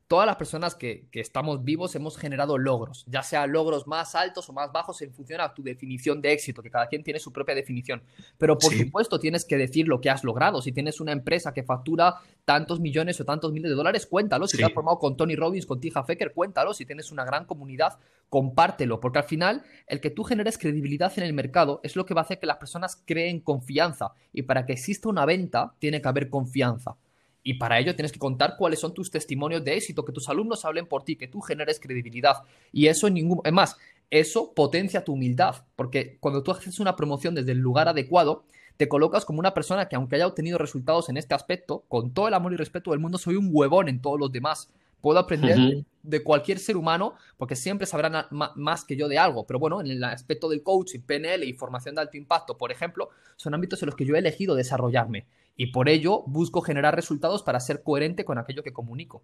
todas 0.09 0.25
las 0.25 0.37
personas 0.37 0.73
que, 0.73 1.07
estamos 1.13 1.63
vivos 1.63 1.95
hemos 1.95 2.17
generado 2.17 2.57
logros, 2.57 3.05
ya 3.07 3.21
sea 3.21 3.45
logros 3.45 3.85
más 3.85 4.15
altos 4.15 4.49
o 4.49 4.53
más 4.53 4.71
bajos 4.71 5.01
en 5.03 5.13
función 5.13 5.39
a 5.39 5.53
tu 5.53 5.61
definición 5.61 6.19
de 6.19 6.33
éxito, 6.33 6.63
que 6.63 6.71
cada 6.71 6.87
quien 6.87 7.03
tiene 7.03 7.19
su 7.19 7.31
propia 7.31 7.53
definición. 7.53 8.01
Pero 8.39 8.57
por 8.57 8.73
supuesto 8.73 9.19
tienes 9.19 9.45
que 9.45 9.55
decir 9.55 9.87
lo 9.87 10.01
que 10.01 10.09
has 10.09 10.23
logrado. 10.23 10.63
Si 10.63 10.71
tienes 10.71 10.99
una 10.99 11.11
empresa 11.11 11.53
que 11.53 11.61
factura 11.61 12.15
tantos 12.43 12.79
millones 12.79 13.21
o 13.21 13.25
tantos 13.25 13.53
miles 13.53 13.69
de 13.69 13.75
dólares, 13.75 14.07
cuéntalo. 14.07 14.47
Si 14.47 14.57
te 14.57 14.65
has 14.65 14.73
formado 14.73 14.97
con 14.97 15.15
Tony 15.15 15.35
Robbins, 15.35 15.67
con 15.67 15.79
Tija 15.79 16.03
Fecker, 16.03 16.33
cuéntalo. 16.33 16.73
Si 16.73 16.87
tienes 16.87 17.11
una 17.11 17.23
gran 17.23 17.45
comunidad, 17.45 17.99
compártelo. 18.29 18.99
Porque 18.99 19.19
al 19.19 19.25
final, 19.25 19.61
el 19.85 20.01
que 20.01 20.09
tú 20.09 20.23
generes 20.23 20.57
credibilidad 20.57 21.13
en 21.17 21.23
el 21.23 21.33
mercado 21.33 21.81
es 21.83 21.95
lo 21.95 22.07
que 22.07 22.15
va 22.15 22.21
a 22.21 22.23
hacer 22.23 22.39
que 22.39 22.47
las 22.47 22.57
personas 22.57 22.99
creen 23.05 23.41
confianza. 23.41 24.13
Y 24.33 24.41
para 24.41 24.65
que 24.65 24.73
exista 24.73 25.07
una 25.07 25.25
venta, 25.25 25.75
tiene 25.77 26.01
que 26.01 26.07
haber 26.07 26.31
confianza. 26.31 26.95
Y 27.43 27.55
para 27.55 27.79
ello 27.79 27.95
tienes 27.95 28.11
que 28.11 28.19
contar 28.19 28.55
cuáles 28.57 28.79
son 28.79 28.93
tus 28.93 29.11
testimonios 29.11 29.63
de 29.63 29.75
éxito, 29.75 30.03
que 30.05 30.11
tus 30.11 30.29
alumnos 30.29 30.65
hablen 30.65 30.87
por 30.87 31.03
ti, 31.03 31.15
que 31.15 31.27
tú 31.27 31.41
generes 31.41 31.79
credibilidad. 31.79 32.43
Y 32.71 32.87
eso 32.87 33.07
en 33.07 33.15
ningún... 33.15 33.41
Es 33.43 33.53
más, 33.53 33.77
eso 34.09 34.53
potencia 34.53 35.05
tu 35.05 35.13
humildad, 35.13 35.55
porque 35.75 36.17
cuando 36.19 36.43
tú 36.43 36.51
haces 36.51 36.79
una 36.79 36.95
promoción 36.95 37.35
desde 37.35 37.51
el 37.51 37.59
lugar 37.59 37.87
adecuado, 37.87 38.43
te 38.79 38.87
colocas 38.87 39.25
como 39.25 39.39
una 39.39 39.53
persona 39.53 39.89
que 39.89 39.95
aunque 39.95 40.15
haya 40.15 40.25
obtenido 40.25 40.57
resultados 40.57 41.09
en 41.09 41.17
este 41.17 41.35
aspecto, 41.35 41.83
con 41.87 42.13
todo 42.13 42.27
el 42.27 42.33
amor 42.33 42.53
y 42.53 42.55
respeto 42.55 42.91
del 42.91 43.01
mundo, 43.01 43.17
soy 43.17 43.35
un 43.35 43.49
huevón 43.51 43.89
en 43.89 44.01
todos 44.01 44.19
los 44.19 44.31
demás. 44.31 44.69
Puedo 45.01 45.19
aprender 45.19 45.83
de 46.01 46.23
cualquier 46.23 46.59
ser 46.59 46.75
humano 46.75 47.13
porque 47.37 47.55
siempre 47.55 47.85
sabrán 47.85 48.25
más 48.31 48.85
que 48.85 48.95
yo 48.95 49.07
de 49.07 49.17
algo. 49.17 49.45
Pero 49.45 49.59
bueno, 49.59 49.81
en 49.81 49.87
el 49.87 50.03
aspecto 50.03 50.49
del 50.49 50.63
coaching, 50.63 50.99
PNL 51.01 51.43
y 51.43 51.53
formación 51.53 51.95
de 51.95 52.01
alto 52.01 52.17
impacto, 52.17 52.57
por 52.57 52.71
ejemplo, 52.71 53.09
son 53.35 53.53
ámbitos 53.53 53.81
en 53.81 53.87
los 53.87 53.95
que 53.95 54.05
yo 54.05 54.15
he 54.15 54.19
elegido 54.19 54.55
desarrollarme. 54.55 55.25
Y 55.59 55.67
por 55.67 55.89
ello 55.89 56.23
busco 56.25 56.61
generar 56.61 56.95
resultados 56.95 57.43
para 57.43 57.59
ser 57.59 57.83
coherente 57.83 58.23
con 58.23 58.37
aquello 58.37 58.63
que 58.63 58.71
comunico. 58.71 59.23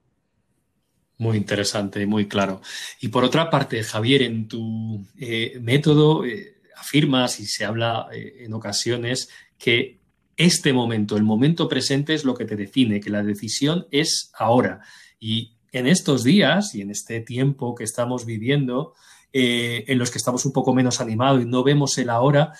Muy 1.17 1.37
interesante 1.37 2.05
muy 2.05 2.27
claro. 2.27 2.61
Y 2.99 3.07
por 3.07 3.23
otra 3.23 3.49
parte, 3.49 3.81
Javier, 3.83 4.21
en 4.21 4.49
tu 4.49 5.05
eh, 5.17 5.57
método 5.61 6.25
eh, 6.25 6.57
afirmas 6.75 7.39
y 7.39 7.45
se 7.45 7.63
habla 7.63 8.09
eh, 8.11 8.43
en 8.43 8.53
ocasiones 8.53 9.29
que 9.57 10.01
este 10.35 10.73
momento, 10.73 11.15
el 11.15 11.23
momento 11.23 11.69
presente 11.69 12.13
es 12.13 12.25
lo 12.25 12.35
que 12.35 12.43
te 12.43 12.57
define, 12.57 12.99
que 12.99 13.09
la 13.09 13.23
decisión 13.23 13.87
es 13.89 14.29
ahora. 14.37 14.81
Y 15.17 15.53
en 15.71 15.87
estos 15.87 16.25
días 16.25 16.75
y 16.75 16.81
en 16.81 16.91
este 16.91 17.21
tiempo 17.21 17.75
que 17.75 17.85
estamos 17.85 18.25
viviendo, 18.25 18.93
eh, 19.31 19.85
en 19.87 19.99
los 19.99 20.11
que 20.11 20.17
estamos 20.17 20.45
un 20.45 20.51
poco 20.51 20.73
menos 20.73 20.99
animados 20.99 21.41
y 21.41 21.45
no 21.45 21.63
vemos 21.63 21.97
el 21.97 22.09
ahora, 22.09 22.51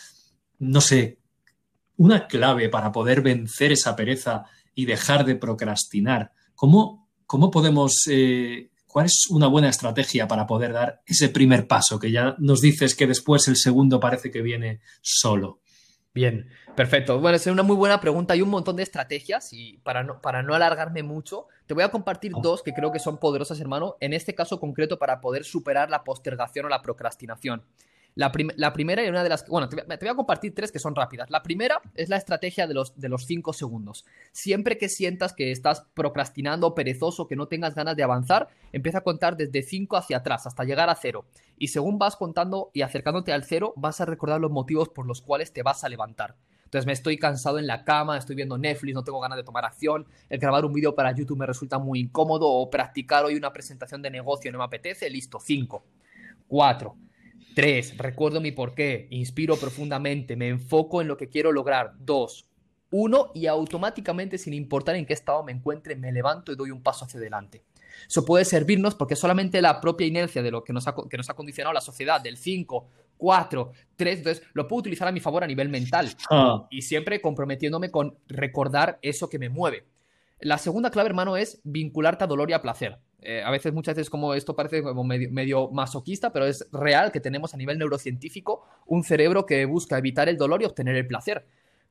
no 0.60 0.80
sé, 0.80 1.20
una 1.98 2.28
clave 2.28 2.70
para 2.70 2.92
poder 2.92 3.22
vencer 3.22 3.72
esa 3.72 3.96
pereza 3.96 4.46
y 4.74 4.86
dejar 4.86 5.26
de 5.26 5.36
procrastinar. 5.36 6.32
¿Cómo, 6.54 7.10
cómo 7.26 7.52
podemos, 7.52 7.94
eh, 8.10 8.70
cuál 8.88 9.06
es 9.06 9.28
una 9.30 9.48
buena 9.48 9.70
estrategia 9.70 10.28
para 10.28 10.46
poder 10.46 10.74
dar 10.74 11.02
ese 11.06 11.30
primer 11.30 11.68
paso? 11.68 12.00
Que 12.00 12.12
ya 12.12 12.36
nos 12.40 12.62
dices 12.62 12.96
que 12.96 13.08
después 13.08 13.48
el 13.48 13.56
segundo 13.56 14.00
parece 14.00 14.32
que 14.32 14.42
viene 14.42 14.82
solo. 15.02 15.62
Bien, 16.14 16.48
perfecto. 16.78 17.20
Bueno, 17.20 17.36
es 17.36 17.46
una 17.48 17.64
muy 17.64 17.76
buena 17.76 18.00
pregunta. 18.00 18.34
Hay 18.34 18.42
un 18.42 18.50
montón 18.50 18.78
de 18.78 18.84
estrategias 18.84 19.52
y 19.52 19.80
para 19.80 20.02
no, 20.04 20.22
para 20.22 20.44
no 20.44 20.56
alargarme 20.56 21.04
mucho, 21.04 21.48
te 21.66 21.74
voy 21.74 21.84
a 21.84 21.92
compartir 21.92 22.32
oh. 22.34 22.42
dos 22.42 22.64
que 22.64 22.74
creo 22.74 22.94
que 22.94 23.00
son 23.00 23.18
poderosas, 23.18 23.60
hermano, 23.60 23.98
en 24.00 24.14
este 24.14 24.34
caso 24.34 24.58
concreto 24.58 24.98
para 24.98 25.20
poder 25.20 25.44
superar 25.44 25.90
la 25.90 26.06
postergación 26.06 26.68
o 26.68 26.70
la 26.70 26.82
procrastinación. 26.82 27.64
La, 28.16 28.32
primera 28.32 29.04
y 29.04 29.10
una 29.10 29.24
de 29.24 29.30
las... 29.30 29.46
Bueno, 29.46 29.68
te, 29.68 29.76
voy 29.84 30.08
a 30.08 30.16
compartir 30.16 30.56
tres 30.56 30.72
que 30.72 30.80
son 30.80 30.96
rápidas. 30.96 31.30
La 31.30 31.44
primera 31.44 31.82
es 31.96 32.08
la 32.08 32.16
estrategia 32.16 32.66
de 32.66 32.74
los, 32.74 32.98
de 32.98 33.10
los 33.10 33.26
cinco 33.26 33.52
segundos. 33.52 34.06
Siempre 34.32 34.78
que 34.78 34.88
sientas 34.88 35.34
que 35.34 35.52
estás 35.52 35.86
procrastinando, 35.94 36.76
perezoso, 36.76 37.28
que 37.28 37.36
no 37.36 37.50
tengas 37.50 37.76
ganas 37.76 37.98
de 37.98 38.04
avanzar, 38.04 38.48
empieza 38.72 39.00
a 39.00 39.04
contar 39.04 39.36
desde 39.36 39.64
cinco 39.64 39.98
hacia 39.98 40.18
atrás 40.18 40.48
hasta 40.48 40.64
llegar 40.64 40.90
a 40.90 40.96
cero. 40.96 41.26
Y 41.58 41.68
según 41.68 42.00
vas 42.00 42.16
contando 42.16 42.72
y 42.74 42.84
acercándote 42.84 43.34
al 43.34 43.44
cero, 43.44 43.74
vas 43.76 44.00
a 44.00 44.06
recordar 44.06 44.40
los 44.40 44.52
motivos 44.52 44.88
por 44.88 45.06
los 45.06 45.22
cuales 45.22 45.52
te 45.52 45.62
vas 45.62 45.84
a 45.84 45.90
levantar. 45.90 46.36
Entonces 46.64 46.86
me 46.86 46.94
estoy 46.94 47.18
cansado 47.18 47.60
en 47.60 47.68
la 47.68 47.84
cama, 47.84 48.18
estoy 48.18 48.38
viendo 48.38 48.58
Netflix, 48.58 48.94
no 48.96 49.04
tengo 49.04 49.20
ganas 49.20 49.38
de 49.38 49.44
tomar 49.44 49.66
acción, 49.66 50.06
el 50.30 50.40
grabar 50.40 50.64
un 50.64 50.74
vídeo 50.74 50.96
para 50.96 51.12
YouTube 51.12 51.38
me 51.38 51.46
resulta 51.46 51.80
muy 51.80 52.00
incómodo 52.00 52.48
o 52.48 52.70
practicar 52.70 53.26
hoy 53.26 53.36
una 53.36 53.54
presentación 53.54 54.02
de 54.02 54.10
negocio 54.10 54.52
no 54.52 54.58
me 54.58 54.64
apetece, 54.64 55.10
listo, 55.10 55.40
cinco. 55.40 55.84
Cuatro. 56.48 56.96
Tres, 57.56 57.98
recuerdo 57.98 58.42
mi 58.42 58.52
porqué, 58.52 59.08
inspiro 59.12 59.56
profundamente, 59.56 60.36
me 60.36 60.50
enfoco 60.50 61.02
en 61.02 61.08
lo 61.08 61.16
que 61.16 61.30
quiero 61.30 61.54
lograr. 61.54 61.94
Dos, 61.98 62.46
uno 62.92 63.32
y 63.34 63.48
automáticamente, 63.48 64.38
sin 64.38 64.54
importar 64.54 64.98
en 64.98 65.06
qué 65.06 65.14
estado 65.14 65.42
me 65.42 65.54
encuentre, 65.54 65.96
me 65.96 66.12
levanto 66.12 66.52
y 66.52 66.58
doy 66.58 66.72
un 66.72 66.84
paso 66.84 67.06
hacia 67.06 67.18
adelante. 67.18 67.64
Eso 68.10 68.26
puede 68.26 68.44
servirnos 68.44 68.94
porque 68.96 69.16
solamente 69.16 69.62
la 69.62 69.80
propia 69.80 70.06
inercia 70.06 70.44
de 70.44 70.52
lo 70.52 70.66
que 70.66 70.74
nos 70.74 70.86
ha, 70.86 70.94
que 71.10 71.16
nos 71.16 71.30
ha 71.30 71.34
condicionado 71.34 71.74
la 71.74 71.80
sociedad, 71.80 72.20
del 72.20 72.36
5, 72.36 72.90
4, 73.16 73.72
3, 73.96 74.18
entonces 74.18 74.44
lo 74.54 74.68
puedo 74.68 74.82
utilizar 74.82 75.08
a 75.08 75.14
mi 75.14 75.22
favor 75.22 75.42
a 75.46 75.48
nivel 75.48 75.70
mental 75.70 76.10
Ah, 76.30 76.68
y 76.70 76.82
siempre 76.82 77.22
comprometiéndome 77.22 77.90
con 77.90 78.18
recordar 78.28 79.00
eso 79.02 79.30
que 79.30 79.40
me 79.40 79.48
mueve. 79.48 79.86
La 80.40 80.58
segunda 80.58 80.92
clave, 80.92 81.10
hermano, 81.10 81.38
es 81.38 81.62
vincularte 81.64 82.24
a 82.24 82.28
dolor 82.28 82.50
y 82.50 82.54
a 82.54 82.62
placer. 82.62 82.98
Eh, 83.22 83.42
a 83.44 83.50
veces, 83.50 83.74
muchas 83.74 83.96
veces, 83.96 84.10
como 84.10 84.34
esto 84.34 84.56
parece 84.56 84.84
como 84.84 85.04
medio, 85.04 85.32
medio 85.32 85.70
masoquista, 85.70 86.32
pero 86.32 86.46
es 86.46 86.68
real 86.72 87.12
que 87.12 87.20
tenemos 87.20 87.54
a 87.54 87.58
nivel 87.58 87.80
neurocientífico 87.80 88.64
un 88.86 89.04
cerebro 89.04 89.46
que 89.46 89.66
busca 89.66 89.98
evitar 89.98 90.30
el 90.30 90.38
dolor 90.38 90.62
y 90.62 90.66
obtener 90.66 90.96
el 90.96 91.08
placer. 91.08 91.46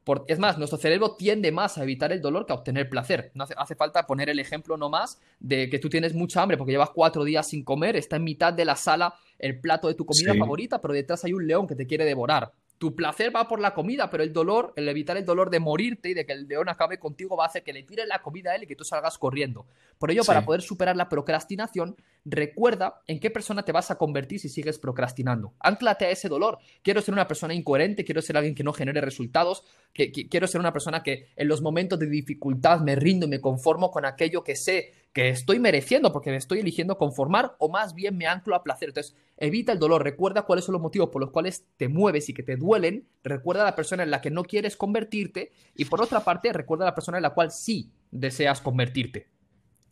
Por- 0.05 0.25
es 0.29 0.39
más, 0.39 0.59
nuestro 0.59 0.79
cerebro 0.79 1.17
tiende 1.17 1.51
más 1.51 1.79
a 1.79 1.83
evitar 1.83 2.13
el 2.13 2.21
dolor 2.21 2.45
que 2.45 2.53
a 2.53 2.57
obtener 2.57 2.91
placer. 2.91 3.33
No 3.35 3.45
hace, 3.45 3.55
hace 3.57 3.75
falta 3.75 4.07
poner 4.07 4.29
el 4.29 4.39
ejemplo 4.39 4.77
nomás 4.77 5.19
de 5.41 5.71
que 5.71 5.79
tú 5.79 5.89
tienes 5.89 6.15
mucha 6.15 6.43
hambre 6.43 6.59
porque 6.59 6.73
llevas 6.73 6.91
cuatro 6.91 7.25
días 7.25 7.49
sin 7.49 7.65
comer, 7.65 7.97
está 7.97 8.17
en 8.17 8.25
mitad 8.25 8.53
de 8.53 8.67
la 8.67 8.77
sala 8.77 9.15
el 9.39 9.59
plato 9.59 9.89
de 9.89 9.95
tu 9.95 10.05
comida 10.05 10.33
Sí. 10.35 10.39
favorita, 10.39 10.81
pero 10.81 10.93
detrás 10.93 11.25
hay 11.25 11.33
un 11.33 11.47
león 11.47 11.67
que 11.67 11.75
te 11.75 11.87
quiere 11.87 12.05
devorar. 12.05 12.53
Tu 12.79 12.95
placer 12.97 13.35
va 13.35 13.47
por 13.49 13.61
la 13.61 13.73
comida, 13.73 14.11
pero 14.11 14.23
el 14.25 14.33
dolor, 14.33 14.73
el 14.77 14.89
evitar 14.89 15.17
el 15.17 15.25
dolor 15.25 15.49
de 15.49 15.61
morirte 15.61 16.11
y 16.11 16.15
de 16.15 16.27
que 16.27 16.33
el 16.33 16.49
león 16.49 16.69
acabe 16.69 16.99
contigo 16.99 17.37
va 17.37 17.45
a 17.45 17.47
hacer 17.47 17.63
que 17.63 17.73
le 17.73 17.83
tires 17.85 18.07
la 18.07 18.21
comida 18.21 18.51
a 18.51 18.57
él 18.57 18.65
y 18.65 18.67
que 18.67 18.75
tú 18.77 18.85
salgas 18.85 19.17
corriendo. 19.17 19.67
Por 19.99 20.11
ello, 20.11 20.23
Sí. 20.23 20.27
para 20.27 20.45
poder 20.45 20.61
superar 20.61 20.97
la 20.97 21.09
procrastinación, 21.09 21.97
recuerda 22.25 23.01
en 23.07 23.21
qué 23.21 23.31
persona 23.31 23.65
te 23.65 23.73
vas 23.73 23.91
a 23.91 23.97
convertir 23.97 24.41
si 24.41 24.49
sigues 24.49 24.79
procrastinando. 24.79 25.55
Anclate 25.61 26.07
a 26.07 26.11
ese 26.11 26.29
dolor. 26.29 26.59
Quiero 26.83 27.01
ser 27.01 27.15
una 27.15 27.29
persona 27.29 27.55
incoherente, 27.55 28.05
quiero 28.05 28.21
ser 28.23 28.37
alguien 28.37 28.55
que 28.55 28.65
no 28.65 28.73
genere 28.73 29.01
resultados, 29.01 29.63
que, 29.93 30.11
que- 30.11 30.29
quiero 30.29 30.47
ser 30.49 30.61
una 30.61 30.73
persona 30.73 31.03
que 31.03 31.29
en 31.37 31.49
los 31.49 31.63
momentos 31.63 31.99
de 31.99 32.07
dificultad 32.07 32.81
me 32.81 32.97
rindo 32.97 33.27
y 33.27 33.31
me 33.31 33.41
conformo 33.41 33.91
con 33.93 34.05
aquello 34.05 34.43
que 34.43 34.57
sé 34.57 34.93
que 35.15 35.29
estoy 35.29 35.61
mereciendo 35.61 36.13
porque 36.13 36.31
me 36.31 36.37
estoy 36.37 36.59
eligiendo 36.59 36.99
conformar 36.99 37.55
o 37.59 37.71
más 37.71 37.95
bien 37.95 38.19
me 38.19 38.27
anclo 38.27 38.57
a 38.57 38.65
placer. 38.65 38.89
Entonces, 38.89 39.15
evita 39.37 39.73
el 39.73 39.79
dolor, 39.79 40.03
recuerda 40.03 40.43
cuáles 40.43 40.65
son 40.65 40.73
los 40.73 40.83
motivos 40.83 41.09
por 41.11 41.23
los 41.23 41.31
cuales 41.31 41.65
te 41.77 41.89
mueves 41.89 42.29
y 42.29 42.35
que 42.35 42.43
te 42.43 42.57
duelen, 42.57 43.07
recuerda 43.23 43.63
a 43.63 43.67
la 43.67 43.77
persona 43.77 44.03
en 44.03 44.11
la 44.11 44.21
que 44.21 44.33
no 44.33 44.43
quieres 44.43 44.77
convertirte 44.77 45.53
y 45.77 45.85
por 45.85 46.03
otra 46.03 46.21
parte, 46.21 46.53
recuerda 46.53 46.85
a 46.85 46.89
la 46.89 46.95
persona 46.97 47.19
en 47.19 47.23
la 47.23 47.31
cual 47.31 47.53
sí 47.53 47.93
deseas 48.11 48.61
convertirte. 48.61 49.29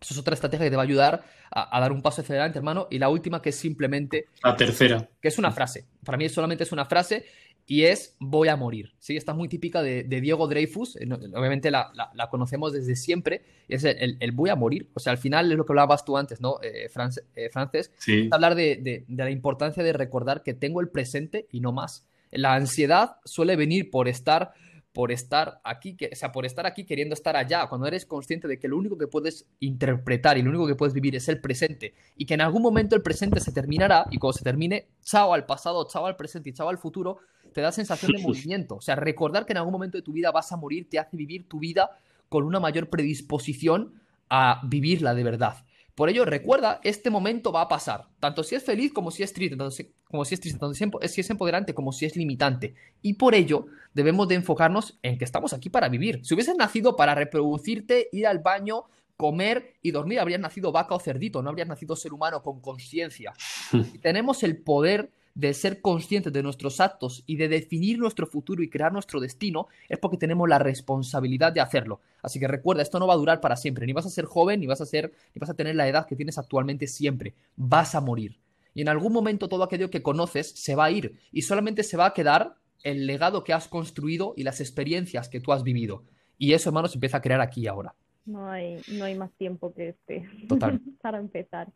Eso 0.00 0.14
es 0.14 0.18
otra 0.18 0.34
estrategia 0.34 0.66
que 0.66 0.70
te 0.70 0.76
va 0.76 0.82
a 0.82 0.86
ayudar 0.86 1.22
a, 1.52 1.76
a 1.76 1.80
dar 1.80 1.92
un 1.92 2.02
paso 2.02 2.22
hacia 2.22 2.34
adelante, 2.34 2.58
hermano. 2.58 2.88
Y 2.90 2.98
la 2.98 3.08
última 3.08 3.40
que 3.40 3.50
es 3.50 3.56
simplemente 3.56 4.26
la 4.42 4.56
tercera. 4.56 5.08
que 5.20 5.28
es 5.28 5.38
una 5.38 5.52
frase. 5.52 5.86
Para 6.04 6.18
mí 6.18 6.28
solamente 6.28 6.64
es 6.64 6.72
una 6.72 6.84
frase 6.84 7.24
y 7.66 7.84
es 7.84 8.16
voy 8.18 8.48
a 8.48 8.56
morir. 8.56 8.92
¿sí? 8.98 9.16
Esta 9.16 9.32
es 9.32 9.38
muy 9.38 9.48
típica 9.48 9.82
de, 9.82 10.02
de 10.04 10.20
Diego 10.20 10.46
Dreyfus, 10.48 10.96
eh, 10.96 11.08
obviamente 11.34 11.70
la, 11.70 11.90
la- 11.94 12.10
la 12.14 12.28
conocemos 12.28 12.72
desde 12.72 12.96
siempre, 12.96 13.42
es 13.68 13.84
el, 13.84 13.96
el- 13.98 14.16
el 14.20 14.32
voy 14.32 14.50
a 14.50 14.56
morir. 14.56 14.90
O 14.94 15.00
sea, 15.00 15.12
al 15.12 15.18
final 15.18 15.50
es 15.50 15.56
lo 15.56 15.64
que 15.64 15.72
hablabas 15.72 16.04
tú 16.04 16.16
antes, 16.16 16.40
¿no, 16.40 16.56
eh, 16.62 16.88
France- 16.88 17.22
eh, 17.36 17.48
Frances? 17.50 17.90
Sí. 17.98 18.26
Es 18.26 18.32
hablar 18.32 18.54
de, 18.54 18.76
de- 18.76 19.04
de 19.06 19.24
la 19.24 19.30
importancia 19.30 19.82
de 19.82 19.92
recordar 19.92 20.42
que 20.42 20.54
tengo 20.54 20.80
el 20.80 20.88
presente 20.88 21.46
y 21.52 21.60
no 21.60 21.72
más. 21.72 22.06
La 22.30 22.54
ansiedad 22.54 23.16
suele 23.24 23.56
venir 23.56 23.90
por 23.90 24.08
estar 24.08 24.52
por 24.94 25.10
estar 25.10 25.58
aquí, 25.64 25.96
que, 25.96 26.10
o 26.12 26.14
sea, 26.14 26.32
por 26.32 26.44
estar 26.44 26.66
aquí 26.66 26.84
queriendo 26.84 27.14
estar 27.14 27.34
allá, 27.34 27.66
cuando 27.66 27.86
eres 27.86 28.04
consciente 28.04 28.46
de 28.46 28.58
que 28.58 28.68
lo 28.68 28.76
único 28.76 28.98
que 28.98 29.06
puedes 29.06 29.46
interpretar 29.58 30.36
y 30.36 30.42
lo 30.42 30.50
único 30.50 30.66
que 30.66 30.74
puedes 30.74 30.92
vivir 30.92 31.16
es 31.16 31.30
el 31.30 31.40
presente 31.40 31.94
y 32.14 32.26
que 32.26 32.34
en 32.34 32.42
algún 32.42 32.60
momento 32.60 32.94
el 32.94 33.00
presente 33.00 33.40
se 33.40 33.52
terminará 33.52 34.04
y 34.10 34.18
cuando 34.18 34.36
se 34.36 34.44
termine, 34.44 34.88
chao 35.02 35.32
al 35.32 35.46
pasado, 35.46 35.88
chao 35.88 36.04
al 36.04 36.16
presente 36.16 36.50
y 36.50 36.52
chao 36.52 36.68
al 36.68 36.76
futuro, 36.76 37.20
te 37.52 37.60
da 37.60 37.72
sensación 37.72 38.12
de 38.12 38.18
movimiento. 38.22 38.76
O 38.76 38.80
sea, 38.80 38.96
recordar 38.96 39.46
que 39.46 39.52
en 39.52 39.58
algún 39.58 39.72
momento 39.72 39.98
de 39.98 40.02
tu 40.02 40.12
vida 40.12 40.30
vas 40.30 40.50
a 40.52 40.56
morir 40.56 40.88
te 40.88 40.98
hace 40.98 41.16
vivir 41.16 41.48
tu 41.48 41.58
vida 41.58 41.90
con 42.28 42.44
una 42.44 42.60
mayor 42.60 42.88
predisposición 42.88 43.94
a 44.28 44.60
vivirla 44.64 45.14
de 45.14 45.24
verdad. 45.24 45.64
Por 45.94 46.08
ello, 46.08 46.24
recuerda, 46.24 46.80
este 46.84 47.10
momento 47.10 47.52
va 47.52 47.60
a 47.62 47.68
pasar, 47.68 48.06
tanto 48.18 48.42
si 48.42 48.54
es 48.54 48.64
feliz 48.64 48.94
como 48.94 49.10
si 49.10 49.22
es 49.22 49.32
triste, 49.34 49.56
tanto 49.56 49.70
si- 49.70 49.92
como 50.04 50.24
si 50.24 50.32
es 50.34 50.40
triste, 50.40 50.58
tanto 50.58 50.74
si 50.74 51.20
es 51.20 51.30
empoderante 51.30 51.74
como 51.74 51.92
si 51.92 52.06
es 52.06 52.16
limitante. 52.16 52.74
Y 53.02 53.14
por 53.14 53.34
ello, 53.34 53.66
debemos 53.92 54.26
de 54.28 54.36
enfocarnos 54.36 54.98
en 55.02 55.18
que 55.18 55.24
estamos 55.26 55.52
aquí 55.52 55.68
para 55.68 55.90
vivir. 55.90 56.20
Si 56.24 56.32
hubieses 56.32 56.56
nacido 56.56 56.96
para 56.96 57.14
reproducirte, 57.14 58.08
ir 58.12 58.26
al 58.26 58.38
baño, 58.38 58.84
comer 59.18 59.74
y 59.82 59.90
dormir, 59.90 60.18
habrías 60.18 60.40
nacido 60.40 60.72
vaca 60.72 60.94
o 60.94 60.98
cerdito, 60.98 61.42
no 61.42 61.50
habrías 61.50 61.68
nacido 61.68 61.94
ser 61.94 62.14
humano 62.14 62.42
con 62.42 62.60
conciencia. 62.62 63.34
Tenemos 64.02 64.42
el 64.42 64.56
poder 64.56 65.10
de 65.34 65.54
ser 65.54 65.80
conscientes 65.80 66.32
de 66.32 66.42
nuestros 66.42 66.80
actos 66.80 67.24
y 67.26 67.36
de 67.36 67.48
definir 67.48 67.98
nuestro 67.98 68.26
futuro 68.26 68.62
y 68.62 68.68
crear 68.68 68.92
nuestro 68.92 69.20
destino, 69.20 69.68
es 69.88 69.98
porque 69.98 70.16
tenemos 70.16 70.48
la 70.48 70.58
responsabilidad 70.58 71.52
de 71.52 71.60
hacerlo. 71.60 72.00
Así 72.22 72.38
que 72.38 72.48
recuerda, 72.48 72.82
esto 72.82 72.98
no 72.98 73.06
va 73.06 73.14
a 73.14 73.18
durar 73.18 73.40
para 73.40 73.56
siempre. 73.56 73.86
Ni 73.86 73.92
vas 73.92 74.06
a 74.06 74.10
ser 74.10 74.26
joven, 74.26 74.60
ni 74.60 74.66
vas 74.66 74.80
a 74.80 74.86
ser, 74.86 75.12
ni 75.34 75.40
vas 75.40 75.50
a 75.50 75.54
tener 75.54 75.74
la 75.74 75.88
edad 75.88 76.06
que 76.06 76.16
tienes 76.16 76.38
actualmente 76.38 76.86
siempre. 76.86 77.34
Vas 77.56 77.94
a 77.94 78.00
morir. 78.00 78.38
Y 78.74 78.82
en 78.82 78.88
algún 78.88 79.12
momento 79.12 79.48
todo 79.48 79.64
aquello 79.64 79.90
que 79.90 80.02
conoces 80.02 80.50
se 80.50 80.74
va 80.74 80.86
a 80.86 80.90
ir 80.90 81.18
y 81.30 81.42
solamente 81.42 81.82
se 81.82 81.96
va 81.96 82.06
a 82.06 82.14
quedar 82.14 82.56
el 82.82 83.06
legado 83.06 83.44
que 83.44 83.52
has 83.52 83.68
construido 83.68 84.34
y 84.36 84.42
las 84.42 84.60
experiencias 84.60 85.28
que 85.28 85.40
tú 85.40 85.52
has 85.52 85.62
vivido. 85.62 86.04
Y 86.38 86.54
eso, 86.54 86.70
hermano, 86.70 86.88
se 86.88 86.96
empieza 86.96 87.18
a 87.18 87.22
crear 87.22 87.40
aquí 87.40 87.62
y 87.62 87.66
ahora. 87.66 87.94
No 88.24 88.50
hay, 88.50 88.80
no 88.88 89.04
hay 89.04 89.16
más 89.16 89.32
tiempo 89.32 89.72
que 89.74 89.90
este 89.90 90.28
Total. 90.48 90.80
para 91.02 91.18
empezar. 91.18 91.68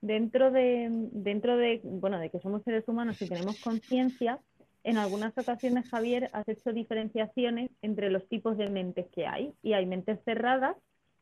Dentro 0.00 0.50
de, 0.50 0.88
dentro 1.12 1.56
de, 1.56 1.80
bueno, 1.82 2.18
de 2.18 2.30
que 2.30 2.38
somos 2.40 2.62
seres 2.62 2.86
humanos 2.86 3.20
y 3.20 3.28
tenemos 3.28 3.60
conciencia, 3.60 4.38
en 4.84 4.96
algunas 4.96 5.36
ocasiones, 5.36 5.88
Javier, 5.90 6.30
has 6.32 6.48
hecho 6.48 6.72
diferenciaciones 6.72 7.70
entre 7.82 8.10
los 8.10 8.26
tipos 8.28 8.56
de 8.56 8.70
mentes 8.70 9.06
que 9.08 9.26
hay. 9.26 9.52
Y 9.62 9.72
hay 9.72 9.86
mentes 9.86 10.18
cerradas 10.24 10.76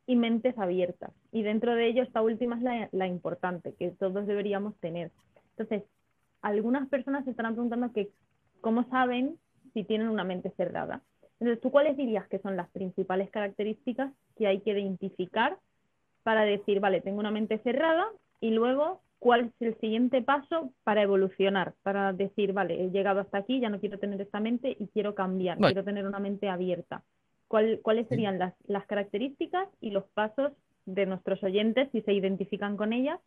y 0.07 0.15
mentes 0.15 0.57
abiertas. 0.59 1.11
Y 1.33 1.43
dentro 1.43 1.75
de 1.75 1.89
ello, 1.89 2.03
esta 2.03 2.23
última 2.23 2.57
es 2.57 2.63
la, 2.63 2.89
la 2.93 3.07
importante, 3.07 3.75
que 3.75 3.91
todos 3.91 4.27
deberíamos 4.27 4.77
tener. 4.79 5.11
Entonces, 5.57 5.83
algunas 6.43 6.89
personas 6.89 7.25
se 7.25 7.31
estarán 7.31 7.55
preguntando 7.55 7.93
que 7.93 8.11
cómo 8.61 8.85
saben 8.91 9.37
si 9.73 9.85
tienen 9.85 10.09
una 10.09 10.25
mente 10.25 10.51
cerrada. 10.57 11.03
Entonces, 11.41 11.61
¿tú 11.61 11.71
cuáles 11.71 11.97
dirías 11.97 12.29
que 12.29 12.39
son 12.39 12.57
las 12.57 12.71
principales 12.71 13.31
características 13.31 14.13
que 14.37 14.47
hay 14.47 14.61
que 14.61 14.71
identificar 14.71 15.59
para 16.23 16.45
decir, 16.45 16.81
vale, 16.81 17.01
tengo 17.01 17.21
una 17.21 17.31
mente 17.31 17.59
cerrada 17.59 18.07
y 18.41 18.51
luego 18.51 19.03
cuál 19.19 19.47
es 19.47 19.53
el 19.61 19.79
siguiente 19.81 20.23
paso 20.23 20.73
para 20.85 21.03
evolucionar, 21.03 21.75
para 21.83 22.13
decir, 22.13 22.53
vale, 22.53 22.85
he 22.85 22.91
llegado 22.91 23.21
hasta 23.21 23.39
aquí, 23.39 23.61
ya 23.61 23.71
no 23.71 23.81
quiero 23.81 23.99
tener 23.99 24.21
esta 24.21 24.41
mente 24.41 24.77
y 24.79 24.89
quiero 24.89 25.15
cambiar, 25.15 25.59
Vale. 25.59 25.73
quiero 25.73 25.85
tener 25.85 26.07
una 26.07 26.19
mente 26.21 26.49
abierta? 26.49 27.03
¿Cuál- 27.49 27.81
¿Cuáles 27.83 28.09
serían 28.09 28.39
las, 28.39 28.55
las 28.67 28.85
características 28.87 29.69
y 29.81 29.91
los 29.91 30.05
pasos 30.15 30.53
de 30.85 31.07
nuestros 31.07 31.43
oyentes, 31.43 31.89
si 31.93 32.03
se 32.03 32.13
identifican 32.13 32.77
con 32.77 32.93
ellas, 32.93 33.19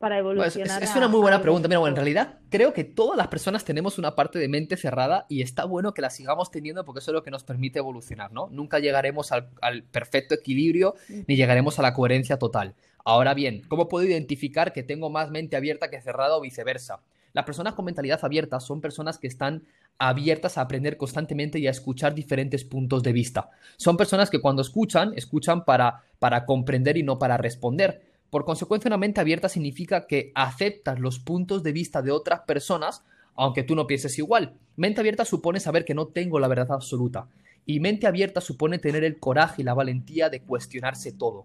para 0.00 0.22
Pues, 0.22 0.56
es, 0.56 0.56
evolucionar? 0.56 0.82
es 0.82 0.96
una 0.96 1.08
muy 1.08 1.20
buena 1.20 1.42
pregunta. 1.42 1.68
Mira, 1.68 1.78
bueno, 1.78 1.92
en 1.94 1.96
realidad 1.96 2.38
creo 2.48 2.72
que 2.72 2.84
todas 2.84 3.18
las 3.18 3.28
personas 3.28 3.66
tenemos 3.66 3.98
una 3.98 4.16
parte 4.16 4.38
de 4.38 4.48
mente 4.48 4.78
cerrada 4.78 5.26
y 5.28 5.42
está 5.42 5.66
bueno 5.66 5.92
que 5.92 6.00
la 6.00 6.08
sigamos 6.08 6.50
teniendo 6.50 6.86
porque 6.86 7.00
eso 7.00 7.10
es 7.10 7.14
lo 7.14 7.22
que 7.22 7.30
nos 7.30 7.44
permite 7.44 7.80
evolucionar, 7.80 8.32
¿no? 8.32 8.48
Nunca 8.50 8.78
llegaremos 8.78 9.30
al, 9.30 9.50
al 9.60 9.82
perfecto 9.82 10.34
equilibrio 10.34 10.94
ni 11.26 11.36
llegaremos 11.36 11.78
a 11.78 11.82
la 11.82 11.92
coherencia 11.92 12.38
total. 12.38 12.74
Ahora 13.04 13.34
bien, 13.34 13.60
¿cómo 13.68 13.88
puedo 13.88 14.06
identificar 14.06 14.72
que 14.72 14.82
tengo 14.82 15.10
más 15.10 15.30
mente 15.30 15.56
abierta 15.56 15.90
que 15.90 16.00
cerrada 16.00 16.38
o 16.38 16.40
viceversa? 16.40 17.00
Las 17.32 17.44
personas 17.44 17.74
con 17.74 17.84
mentalidad 17.84 18.24
abierta 18.24 18.58
son 18.58 18.80
personas 18.80 19.18
que 19.18 19.26
están 19.26 19.64
abiertas 19.98 20.56
a 20.56 20.62
aprender 20.62 20.96
constantemente 20.96 21.58
y 21.58 21.66
a 21.66 21.70
escuchar 21.70 22.14
diferentes 22.14 22.64
puntos 22.64 23.02
de 23.02 23.12
vista. 23.12 23.50
Son 23.76 23.96
personas 23.96 24.30
que 24.30 24.40
cuando 24.40 24.62
escuchan, 24.62 25.12
escuchan 25.14 25.64
para, 25.64 26.02
para 26.18 26.46
comprender 26.46 26.96
y 26.96 27.02
no 27.02 27.18
para 27.18 27.36
responder. 27.36 28.09
Por 28.30 28.44
consecuencia, 28.44 28.88
una 28.88 28.96
mente 28.96 29.20
abierta 29.20 29.48
significa 29.48 30.06
que 30.06 30.30
aceptas 30.36 31.00
los 31.00 31.18
puntos 31.18 31.64
de 31.64 31.72
vista 31.72 32.00
de 32.00 32.12
otras 32.12 32.40
personas, 32.40 33.02
aunque 33.34 33.64
tú 33.64 33.74
no 33.74 33.88
pienses 33.88 34.18
igual. 34.18 34.54
Mente 34.76 35.00
abierta 35.00 35.24
supone 35.24 35.58
saber 35.58 35.84
que 35.84 35.94
no 35.94 36.06
tengo 36.06 36.38
la 36.38 36.46
verdad 36.46 36.70
absoluta. 36.70 37.26
Y 37.66 37.80
mente 37.80 38.06
abierta 38.06 38.40
supone 38.40 38.78
tener 38.78 39.02
el 39.02 39.18
coraje 39.18 39.62
y 39.62 39.64
la 39.64 39.74
valentía 39.74 40.30
de 40.30 40.40
cuestionarse 40.42 41.12
todo. 41.12 41.44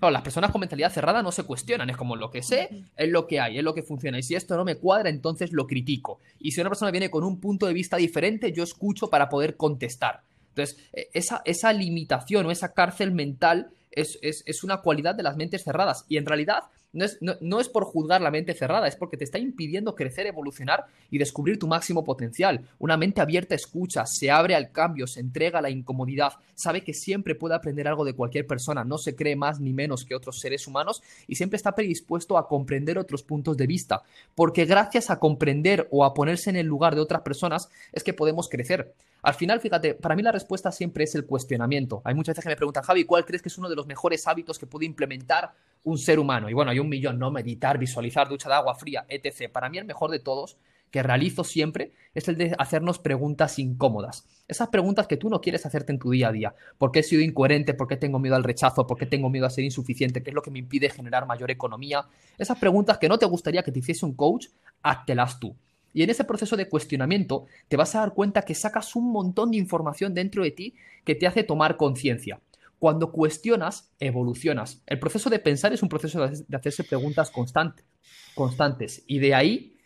Claro, 0.00 0.10
las 0.10 0.22
personas 0.22 0.50
con 0.50 0.60
mentalidad 0.60 0.92
cerrada 0.92 1.22
no 1.22 1.30
se 1.30 1.44
cuestionan, 1.44 1.88
es 1.88 1.96
como 1.96 2.16
lo 2.16 2.30
que 2.30 2.42
sé, 2.42 2.68
es 2.96 3.08
lo 3.08 3.28
que 3.28 3.40
hay, 3.40 3.58
es 3.58 3.64
lo 3.64 3.74
que 3.74 3.82
funciona. 3.82 4.18
Y 4.18 4.24
si 4.24 4.34
esto 4.34 4.56
no 4.56 4.64
me 4.64 4.74
cuadra, 4.74 5.08
entonces 5.08 5.52
lo 5.52 5.68
critico. 5.68 6.18
Y 6.40 6.50
si 6.50 6.60
una 6.60 6.70
persona 6.70 6.90
viene 6.90 7.10
con 7.10 7.22
un 7.22 7.38
punto 7.38 7.66
de 7.66 7.72
vista 7.72 7.96
diferente, 7.96 8.52
yo 8.52 8.64
escucho 8.64 9.08
para 9.08 9.28
poder 9.28 9.56
contestar. 9.56 10.22
Entonces, 10.48 10.78
esa, 11.12 11.42
esa 11.44 11.72
limitación 11.72 12.46
o 12.46 12.50
esa 12.50 12.72
cárcel 12.72 13.12
mental 13.12 13.70
es, 13.94 14.18
es, 14.22 14.42
es 14.46 14.64
una 14.64 14.78
cualidad 14.78 15.14
de 15.14 15.22
las 15.22 15.36
mentes 15.36 15.64
cerradas. 15.64 16.04
Y 16.08 16.16
en 16.16 16.26
realidad, 16.26 16.64
no 16.94 17.04
es, 17.04 17.18
no, 17.20 17.60
es 17.60 17.68
por 17.68 17.84
juzgar 17.84 18.22
la 18.22 18.30
mente 18.30 18.54
cerrada, 18.54 18.86
es 18.86 18.94
porque 18.94 19.16
te 19.16 19.24
está 19.24 19.38
impidiendo 19.38 19.96
crecer, 19.96 20.26
evolucionar 20.26 20.84
y 21.10 21.18
descubrir 21.18 21.58
tu 21.58 21.66
máximo 21.66 22.04
potencial. 22.04 22.68
Una 22.78 22.96
mente 22.96 23.20
abierta 23.20 23.54
escucha, 23.54 24.06
se 24.06 24.30
abre 24.30 24.54
al 24.54 24.70
cambio, 24.70 25.06
se 25.06 25.20
entrega 25.20 25.58
a 25.58 25.62
la 25.62 25.70
incomodidad, 25.70 26.34
sabe 26.54 26.82
que 26.82 26.94
siempre 26.94 27.34
puede 27.34 27.56
aprender 27.56 27.88
algo 27.88 28.04
de 28.04 28.14
cualquier 28.14 28.46
persona, 28.46 28.84
no 28.84 28.96
se 28.96 29.16
cree 29.16 29.34
más 29.34 29.60
ni 29.60 29.72
menos 29.72 30.04
que 30.04 30.14
otros 30.14 30.38
seres 30.38 30.68
humanos 30.68 31.02
y 31.26 31.34
siempre 31.34 31.56
está 31.56 31.74
predispuesto 31.74 32.38
a 32.38 32.46
comprender 32.46 32.96
otros 32.96 33.24
puntos 33.24 33.56
de 33.56 33.66
vista, 33.66 34.02
porque 34.36 34.64
gracias 34.64 35.10
a 35.10 35.18
comprender 35.18 35.88
o 35.90 36.04
a 36.04 36.14
ponerse 36.14 36.50
en 36.50 36.56
el 36.56 36.66
lugar 36.66 36.94
de 36.94 37.00
otras 37.00 37.22
personas 37.22 37.68
es 37.92 38.04
que 38.04 38.14
podemos 38.14 38.48
crecer. 38.48 38.94
Al 39.24 39.32
final, 39.32 39.58
fíjate, 39.58 39.94
para 39.94 40.14
mí 40.14 40.22
la 40.22 40.32
respuesta 40.32 40.70
siempre 40.70 41.04
es 41.04 41.14
el 41.14 41.24
cuestionamiento. 41.24 42.02
Hay 42.04 42.14
muchas 42.14 42.34
veces 42.34 42.44
que 42.44 42.50
me 42.50 42.56
preguntan, 42.56 42.82
Javi, 42.82 43.04
¿cuál 43.04 43.24
crees 43.24 43.40
que 43.40 43.48
es 43.48 43.56
uno 43.56 43.70
de 43.70 43.74
los 43.74 43.86
mejores 43.86 44.26
hábitos 44.28 44.58
que 44.58 44.66
puede 44.66 44.84
implementar 44.84 45.52
un 45.82 45.96
ser 45.96 46.18
humano? 46.18 46.50
Y 46.50 46.52
bueno, 46.52 46.70
hay 46.70 46.78
un 46.78 46.90
millón, 46.90 47.18
¿no? 47.18 47.30
Meditar, 47.30 47.78
visualizar, 47.78 48.28
ducha 48.28 48.50
de 48.50 48.56
agua 48.56 48.74
fría, 48.74 49.06
etc. 49.08 49.50
Para 49.50 49.70
mí 49.70 49.78
el 49.78 49.86
mejor 49.86 50.10
de 50.10 50.18
todos 50.18 50.58
que 50.90 51.02
realizo 51.02 51.42
siempre 51.42 51.92
es 52.12 52.28
el 52.28 52.36
de 52.36 52.54
hacernos 52.58 52.98
preguntas 52.98 53.58
incómodas. 53.58 54.26
Esas 54.46 54.68
preguntas 54.68 55.06
que 55.06 55.16
tú 55.16 55.30
no 55.30 55.40
quieres 55.40 55.64
hacerte 55.64 55.92
en 55.92 55.98
tu 55.98 56.10
día 56.10 56.28
a 56.28 56.32
día. 56.32 56.54
¿Por 56.76 56.92
qué 56.92 57.00
he 57.00 57.02
sido 57.02 57.22
incoherente? 57.22 57.72
¿Por 57.72 57.88
qué 57.88 57.96
tengo 57.96 58.18
miedo 58.18 58.36
al 58.36 58.44
rechazo? 58.44 58.86
¿Por 58.86 58.98
qué 58.98 59.06
tengo 59.06 59.30
miedo 59.30 59.46
a 59.46 59.50
ser 59.50 59.64
insuficiente? 59.64 60.22
¿Qué 60.22 60.30
es 60.30 60.34
lo 60.34 60.42
que 60.42 60.50
me 60.50 60.58
impide 60.58 60.90
generar 60.90 61.26
mayor 61.26 61.50
economía? 61.50 62.06
Esas 62.36 62.58
preguntas 62.58 62.98
que 62.98 63.08
no 63.08 63.18
te 63.18 63.24
gustaría 63.24 63.62
que 63.62 63.72
te 63.72 63.78
hiciese 63.78 64.04
un 64.04 64.14
coach, 64.14 64.48
háztelas 64.82 65.40
tú. 65.40 65.56
Y 65.94 66.02
en 66.02 66.10
ese 66.10 66.24
proceso 66.24 66.56
de 66.56 66.68
cuestionamiento 66.68 67.46
te 67.68 67.76
vas 67.76 67.94
a 67.94 68.00
dar 68.00 68.12
cuenta 68.12 68.42
que 68.42 68.54
sacas 68.54 68.94
un 68.96 69.10
montón 69.10 69.52
de 69.52 69.56
información 69.56 70.12
dentro 70.12 70.42
de 70.42 70.50
ti 70.50 70.74
que 71.04 71.14
te 71.14 71.26
hace 71.26 71.44
tomar 71.44 71.78
conciencia. 71.78 72.40
Cuando 72.78 73.12
cuestionas, 73.12 73.92
evolucionas. 74.00 74.82
El 74.86 74.98
proceso 74.98 75.30
de 75.30 75.38
pensar 75.38 75.72
es 75.72 75.82
un 75.82 75.88
proceso 75.88 76.28
de 76.28 76.56
hacerse 76.56 76.84
preguntas 76.84 77.30
constantes. 77.30 79.04
Y 79.06 79.20
de 79.20 79.34
ahí 79.34 79.78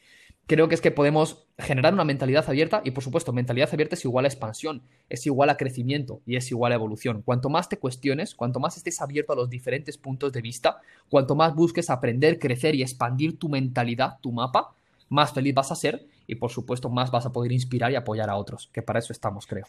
creo 0.46 0.66
que 0.66 0.74
es 0.74 0.80
que 0.80 0.90
podemos 0.90 1.46
generar 1.58 1.92
una 1.92 2.04
mentalidad 2.04 2.48
abierta 2.48 2.80
y 2.84 2.92
por 2.92 3.04
supuesto, 3.04 3.32
mentalidad 3.32 3.68
abierta 3.70 3.94
es 3.94 4.04
igual 4.04 4.24
a 4.24 4.28
expansión, 4.28 4.82
es 5.10 5.26
igual 5.26 5.50
a 5.50 5.56
crecimiento 5.56 6.22
y 6.24 6.36
es 6.36 6.50
igual 6.50 6.72
a 6.72 6.76
evolución. 6.76 7.22
Cuanto 7.22 7.50
más 7.50 7.68
te 7.68 7.78
cuestiones, 7.78 8.34
cuanto 8.34 8.58
más 8.58 8.76
estés 8.76 9.00
abierto 9.02 9.34
a 9.34 9.36
los 9.36 9.50
diferentes 9.50 9.98
puntos 9.98 10.32
de 10.32 10.40
vista, 10.40 10.80
cuanto 11.10 11.34
más 11.34 11.54
busques 11.54 11.90
aprender, 11.90 12.38
crecer 12.38 12.74
y 12.74 12.82
expandir 12.82 13.38
tu 13.38 13.48
mentalidad, 13.48 14.18
tu 14.22 14.32
mapa, 14.32 14.74
más 15.08 15.32
feliz 15.32 15.54
vas 15.54 15.72
a 15.72 15.76
ser 15.76 16.06
y 16.26 16.34
por 16.36 16.50
supuesto 16.50 16.90
más 16.90 17.10
vas 17.10 17.26
a 17.26 17.32
poder 17.32 17.52
inspirar 17.52 17.92
y 17.92 17.96
apoyar 17.96 18.30
a 18.30 18.36
otros, 18.36 18.68
que 18.72 18.82
para 18.82 18.98
eso 18.98 19.12
estamos, 19.12 19.46
creo. 19.46 19.66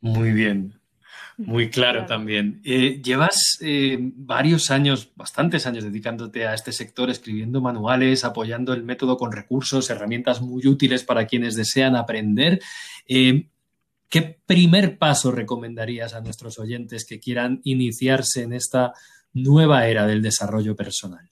Muy 0.00 0.32
bien, 0.32 0.78
muy 1.36 1.68
claro, 1.68 2.06
también. 2.06 2.60
Eh, 2.64 3.00
llevas 3.02 3.58
eh, 3.60 3.98
varios 4.00 4.70
años, 4.70 5.10
bastantes 5.16 5.66
años 5.66 5.82
dedicándote 5.82 6.46
a 6.46 6.54
este 6.54 6.70
sector, 6.70 7.10
escribiendo 7.10 7.60
manuales, 7.60 8.24
apoyando 8.24 8.72
el 8.72 8.84
método 8.84 9.16
con 9.16 9.32
recursos, 9.32 9.90
herramientas 9.90 10.40
muy 10.40 10.66
útiles 10.66 11.02
para 11.02 11.26
quienes 11.26 11.56
desean 11.56 11.96
aprender. 11.96 12.60
Eh, 13.08 13.48
¿Qué 14.08 14.38
primer 14.46 14.96
paso 14.96 15.32
recomendarías 15.32 16.14
a 16.14 16.20
nuestros 16.20 16.60
oyentes 16.60 17.04
que 17.04 17.18
quieran 17.18 17.60
iniciarse 17.64 18.42
en 18.42 18.52
esta 18.52 18.92
nueva 19.32 19.88
era 19.88 20.06
del 20.06 20.22
desarrollo 20.22 20.76
personal? 20.76 21.30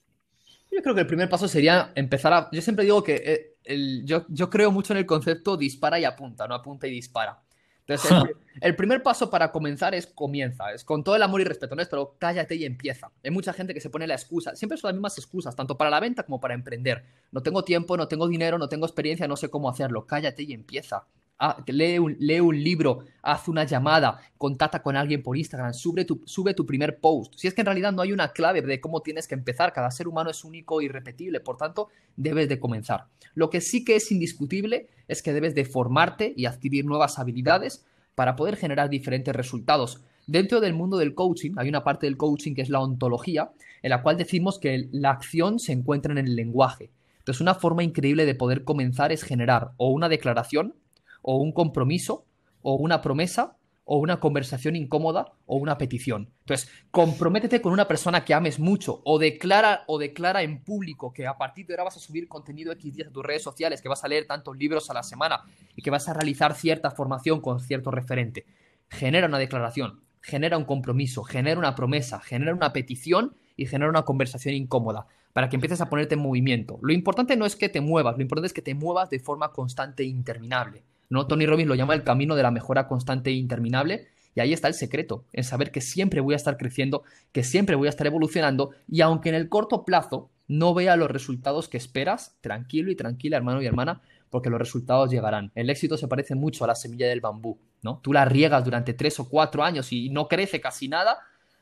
Yo 0.73 0.81
creo 0.81 0.95
que 0.95 1.01
el 1.01 1.07
primer 1.07 1.29
paso 1.29 1.47
sería 1.47 1.91
empezar 1.95 2.33
a... 2.33 2.49
Yo 2.51 2.61
siempre 2.61 2.85
digo 2.85 3.03
que 3.03 3.55
eh, 3.63 4.01
yo, 4.03 4.25
yo, 4.27 4.49
creo 4.49 4.71
mucho 4.71 4.93
en 4.93 4.97
el 4.97 5.05
concepto 5.05 5.55
dispara 5.55 5.99
y 5.99 6.05
apunta, 6.05 6.47
no 6.47 6.55
apunta 6.55 6.87
y 6.87 6.91
dispara. 6.91 7.41
Entonces, 7.85 8.11
el, 8.61 8.75
primer 8.75 9.03
paso 9.03 9.29
para 9.29 9.51
comenzar 9.51 9.93
es 9.93 10.07
comienza, 10.07 10.71
es 10.73 10.83
con 10.83 11.03
todo 11.03 11.15
el 11.15 11.21
amor 11.21 11.41
y 11.41 11.43
respeto, 11.43 11.75
¿no? 11.75 11.81
Es, 11.81 11.89
pero 11.89 12.15
cállate 12.17 12.55
y 12.55 12.65
empieza. 12.65 13.11
Hay 13.23 13.31
mucha 13.31 13.53
gente 13.53 13.73
que 13.73 13.81
se 13.81 13.89
pone 13.89 14.07
la 14.07 14.15
excusa, 14.15 14.55
siempre 14.55 14.77
son 14.77 14.89
las 14.89 14.95
mismas 14.95 15.17
excusas, 15.17 15.55
tanto 15.55 15.77
para 15.77 15.89
la 15.89 15.99
venta 15.99 16.23
como 16.23 16.39
para 16.39 16.53
emprender. 16.53 17.03
No 17.31 17.43
tengo 17.43 17.63
tiempo, 17.63 17.95
no 17.95 18.07
tengo 18.07 18.27
dinero, 18.27 18.57
no 18.57 18.69
tengo 18.69 18.85
experiencia, 18.85 19.27
no 19.27 19.35
sé 19.35 19.49
cómo 19.49 19.69
hacerlo. 19.69 20.07
Cállate 20.07 20.43
y 20.43 20.53
empieza. 20.53 21.05
Ah, 21.39 21.61
lee, 21.67 21.99
un, 21.99 22.15
lee, 22.19 22.39
un, 22.39 22.63
libro, 22.63 23.05
haz 23.21 23.47
una 23.47 23.65
llamada, 23.65 24.19
contacta 24.37 24.81
con 24.81 24.95
alguien 24.95 25.23
por 25.23 25.35
Instagram, 25.35 25.73
sube 25.73 26.05
tu, 26.05 26.21
sube 26.25 26.53
tu 26.53 26.65
primer 26.65 26.99
post. 26.99 27.33
Si 27.35 27.47
es 27.47 27.53
que 27.53 27.61
en 27.61 27.65
realidad 27.65 27.91
no 27.91 28.01
hay 28.01 28.13
una 28.13 28.29
clave 28.29 28.61
de 28.61 28.79
cómo 28.79 29.01
tienes 29.01 29.27
que 29.27 29.35
empezar, 29.35 29.73
cada 29.73 29.91
ser 29.91 30.07
humano 30.07 30.29
es 30.29 30.43
único 30.45 30.81
y 30.81 30.87
repetible, 30.87 31.39
por 31.39 31.57
tanto, 31.57 31.89
debes 32.15 32.47
de 32.47 32.59
comenzar. 32.59 33.07
Lo 33.33 33.49
que 33.49 33.61
sí 33.61 33.83
que 33.83 33.95
es 33.95 34.11
indiscutible 34.11 34.87
es 35.07 35.21
que 35.21 35.33
debes 35.33 35.55
de 35.55 35.65
formarte 35.65 36.33
y 36.37 36.45
adquirir 36.45 36.85
nuevas 36.85 37.19
habilidades 37.19 37.83
para 38.15 38.35
poder 38.35 38.55
generar 38.55 38.89
diferentes 38.89 39.35
resultados. 39.35 40.01
Dentro 40.27 40.61
del 40.61 40.73
mundo 40.73 40.97
del 40.97 41.15
coaching 41.15 41.51
hay 41.57 41.67
una 41.67 41.83
parte 41.83 42.05
del 42.05 42.15
coaching 42.15 42.53
que 42.53 42.61
es 42.61 42.69
la 42.69 42.79
ontología, 42.79 43.51
en 43.81 43.89
la 43.89 44.01
cual 44.01 44.17
decimos 44.17 44.59
que 44.59 44.87
la 44.91 45.09
acción 45.09 45.59
se 45.59 45.73
encuentra 45.73 46.13
en 46.13 46.19
el 46.19 46.35
lenguaje. 46.35 46.91
Entonces, 47.19 47.41
una 47.41 47.55
forma 47.55 47.83
increíble 47.83 48.25
de 48.25 48.35
poder 48.35 48.63
comenzar 48.63 49.11
es 49.11 49.23
generar 49.23 49.71
o 49.77 49.89
una 49.89 50.09
declaración, 50.09 50.75
o 51.23 51.37
un 51.37 51.51
compromiso, 51.51 52.27
o 52.61 52.75
una 52.75 53.01
promesa, 53.01 53.57
o 53.85 53.97
una 53.97 54.19
conversación 54.19 54.75
incómoda, 54.75 55.33
o 55.45 55.57
una 55.57 55.77
petición. 55.77 56.29
Entonces, 56.41 56.69
comprométete 56.91 57.61
con 57.61 57.73
una 57.73 57.87
persona 57.87 58.23
que 58.23 58.33
ames 58.33 58.59
mucho, 58.59 59.01
o 59.03 59.19
declara, 59.19 59.83
o 59.87 59.97
declara 59.97 60.43
en 60.43 60.63
público 60.63 61.11
que 61.11 61.27
a 61.27 61.37
partir 61.37 61.65
de 61.65 61.73
ahora 61.73 61.85
vas 61.85 61.97
a 61.97 61.99
subir 61.99 62.27
contenido 62.27 62.71
X 62.73 62.93
días 62.93 63.07
a 63.09 63.11
tus 63.11 63.25
redes 63.25 63.43
sociales, 63.43 63.81
que 63.81 63.89
vas 63.89 64.03
a 64.03 64.07
leer 64.07 64.25
tantos 64.25 64.55
libros 64.57 64.89
a 64.89 64.93
la 64.93 65.03
semana 65.03 65.41
y 65.75 65.81
que 65.81 65.89
vas 65.89 66.07
a 66.07 66.13
realizar 66.13 66.53
cierta 66.55 66.91
formación 66.91 67.41
con 67.41 67.59
cierto 67.59 67.91
referente. 67.91 68.45
Genera 68.89 69.27
una 69.27 69.39
declaración, 69.39 70.01
genera 70.21 70.57
un 70.57 70.65
compromiso, 70.65 71.23
genera 71.23 71.59
una 71.59 71.75
promesa, 71.75 72.19
genera 72.19 72.53
una 72.53 72.71
petición 72.71 73.35
y 73.57 73.65
genera 73.65 73.89
una 73.89 74.03
conversación 74.03 74.55
incómoda 74.55 75.07
para 75.33 75.49
que 75.49 75.57
empieces 75.57 75.81
a 75.81 75.89
ponerte 75.89 76.13
en 76.13 76.21
movimiento. 76.21 76.79
Lo 76.81 76.93
importante 76.93 77.35
no 77.35 77.45
es 77.45 77.55
que 77.55 77.67
te 77.67 77.81
muevas, 77.81 78.15
lo 78.15 78.21
importante 78.21 78.47
es 78.47 78.53
que 78.53 78.61
te 78.61 78.75
muevas 78.75 79.09
de 79.09 79.19
forma 79.19 79.51
constante 79.51 80.03
e 80.03 80.05
interminable. 80.05 80.83
¿No? 81.13 81.27
Tony 81.27 81.45
Robbins 81.45 81.69
lo 81.69 81.75
llama 81.75 81.93
el 81.93 82.03
camino 82.03 82.35
de 82.35 82.43
la 82.43 82.51
mejora 82.51 82.87
constante 82.87 83.29
e 83.29 83.33
interminable. 83.33 84.07
Y 84.35 84.39
ahí 84.39 84.51
está 84.51 84.67
el 84.67 84.73
secreto, 84.73 85.25
en 85.31 85.43
saber 85.43 85.71
que 85.71 85.79
siempre 85.79 86.19
voy 86.19 86.33
a 86.33 86.37
estar 86.37 86.57
creciendo, 86.57 87.03
que 87.31 87.43
siempre 87.43 87.75
voy 87.75 87.85
a 87.85 87.91
estar 87.91 88.07
evolucionando 88.07 88.71
y 88.87 89.01
aunque 89.01 89.29
en 89.29 89.35
el 89.35 89.47
corto 89.47 89.85
plazo 89.85 90.31
no 90.47 90.73
vea 90.73 90.95
los 90.95 91.11
resultados 91.11 91.69
que 91.69 91.77
esperas, 91.77 92.35
tranquilo 92.41 92.89
y 92.89 92.95
tranquila, 92.95 93.37
hermano 93.37 93.61
y 93.61 93.67
hermana, 93.67 94.01
porque 94.31 94.49
los 94.49 94.57
resultados 94.57 95.11
llegarán. 95.11 95.51
El 95.53 95.69
éxito 95.69 95.97
se 95.97 96.07
parece 96.07 96.33
mucho 96.33 96.63
a 96.63 96.67
la 96.67 96.73
semilla 96.73 97.07
del 97.07 97.21
bambú, 97.21 97.59
¿no? 97.83 97.99
Tú 98.01 98.11
la 98.11 98.25
riegas 98.25 98.65
durante 98.65 98.95
tres 98.95 99.19
o 99.19 99.29
cuatro 99.29 99.63
años 99.63 99.93
y 99.93 100.09
no 100.09 100.27
crece 100.27 100.59
casi 100.59 100.87
nada, 100.87 101.19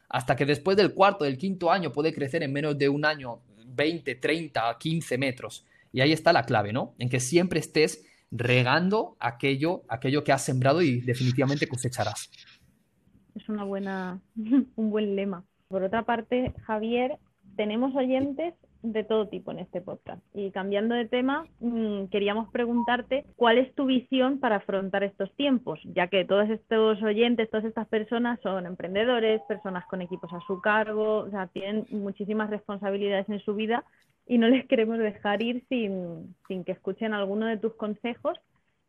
hasta 0.08 0.38
que 0.38 0.46
después 0.46 0.78
del 0.78 0.94
cuarto, 0.94 1.26
del 1.26 1.38
quinto 1.38 1.72
año 1.72 1.92
puede 1.92 2.14
crecer 2.14 2.42
en 2.42 2.54
menos 2.54 2.78
de 2.78 2.88
un 2.88 3.04
año 3.04 3.42
20, 3.66 4.16
30, 4.16 4.78
15 4.80 5.18
metros. 5.18 5.66
Y 5.92 6.00
ahí 6.00 6.14
está 6.14 6.32
la 6.32 6.46
clave, 6.46 6.72
¿no? 6.72 6.96
En 7.00 7.10
que 7.10 7.20
siempre 7.20 7.60
estés 7.60 8.06
regando 8.32 9.16
aquello, 9.20 9.84
aquello 9.90 10.24
que 10.24 10.32
has 10.32 10.44
sembrado 10.44 10.82
y 10.82 11.02
definitivamente 11.02 11.68
cosecharás. 11.68 12.32
Es 13.36 13.48
una 13.50 13.64
buena, 13.64 14.20
un 14.76 14.90
buen 14.90 15.16
lema. 15.16 15.44
Por 15.68 15.84
otra 15.84 16.04
parte, 16.04 16.54
Javier, 16.66 17.18
tenemos 17.56 17.96
oyentes 17.96 18.54
de 18.84 19.04
todo 19.04 19.28
tipo 19.28 19.52
en 19.52 19.60
este 19.60 19.82
podcast. 19.82 20.22
Y 20.34 20.52
cambiando 20.52 20.96
de 20.96 21.08
tema, 21.08 21.46
mm, 21.60 22.06
queríamos 22.06 22.50
preguntarte 22.50 23.26
cuál 23.36 23.58
es 23.58 23.74
tu 23.76 23.86
visión 23.86 24.40
para 24.40 24.58
afrontar 24.58 25.04
estos 25.04 25.32
tiempos, 25.36 25.80
ya 25.86 26.08
que 26.08 26.26
todos 26.26 26.50
estos 26.50 27.02
oyentes, 27.04 27.50
todas 27.50 27.66
estas 27.66 27.88
personas 27.88 28.40
son 28.42 28.66
emprendedores, 28.66 29.42
personas 29.48 29.86
con 29.86 30.02
equipos 30.02 30.32
a 30.34 30.42
su 30.48 30.62
cargo, 30.62 31.20
o 31.20 31.30
sea, 31.30 31.48
tienen 31.48 31.86
muchísimas 31.92 32.50
responsabilidades 32.50 33.30
en 33.30 33.40
su 33.42 33.54
vida 33.54 33.84
y 34.28 34.38
no 34.38 34.48
les 34.48 34.66
queremos 34.68 34.98
dejar 34.98 35.42
ir 35.42 35.64
sin, 35.70 36.36
que 36.48 36.72
escuchen 36.72 37.14
alguno 37.14 37.48
de 37.48 37.58
tus 37.58 37.74
consejos 37.76 38.38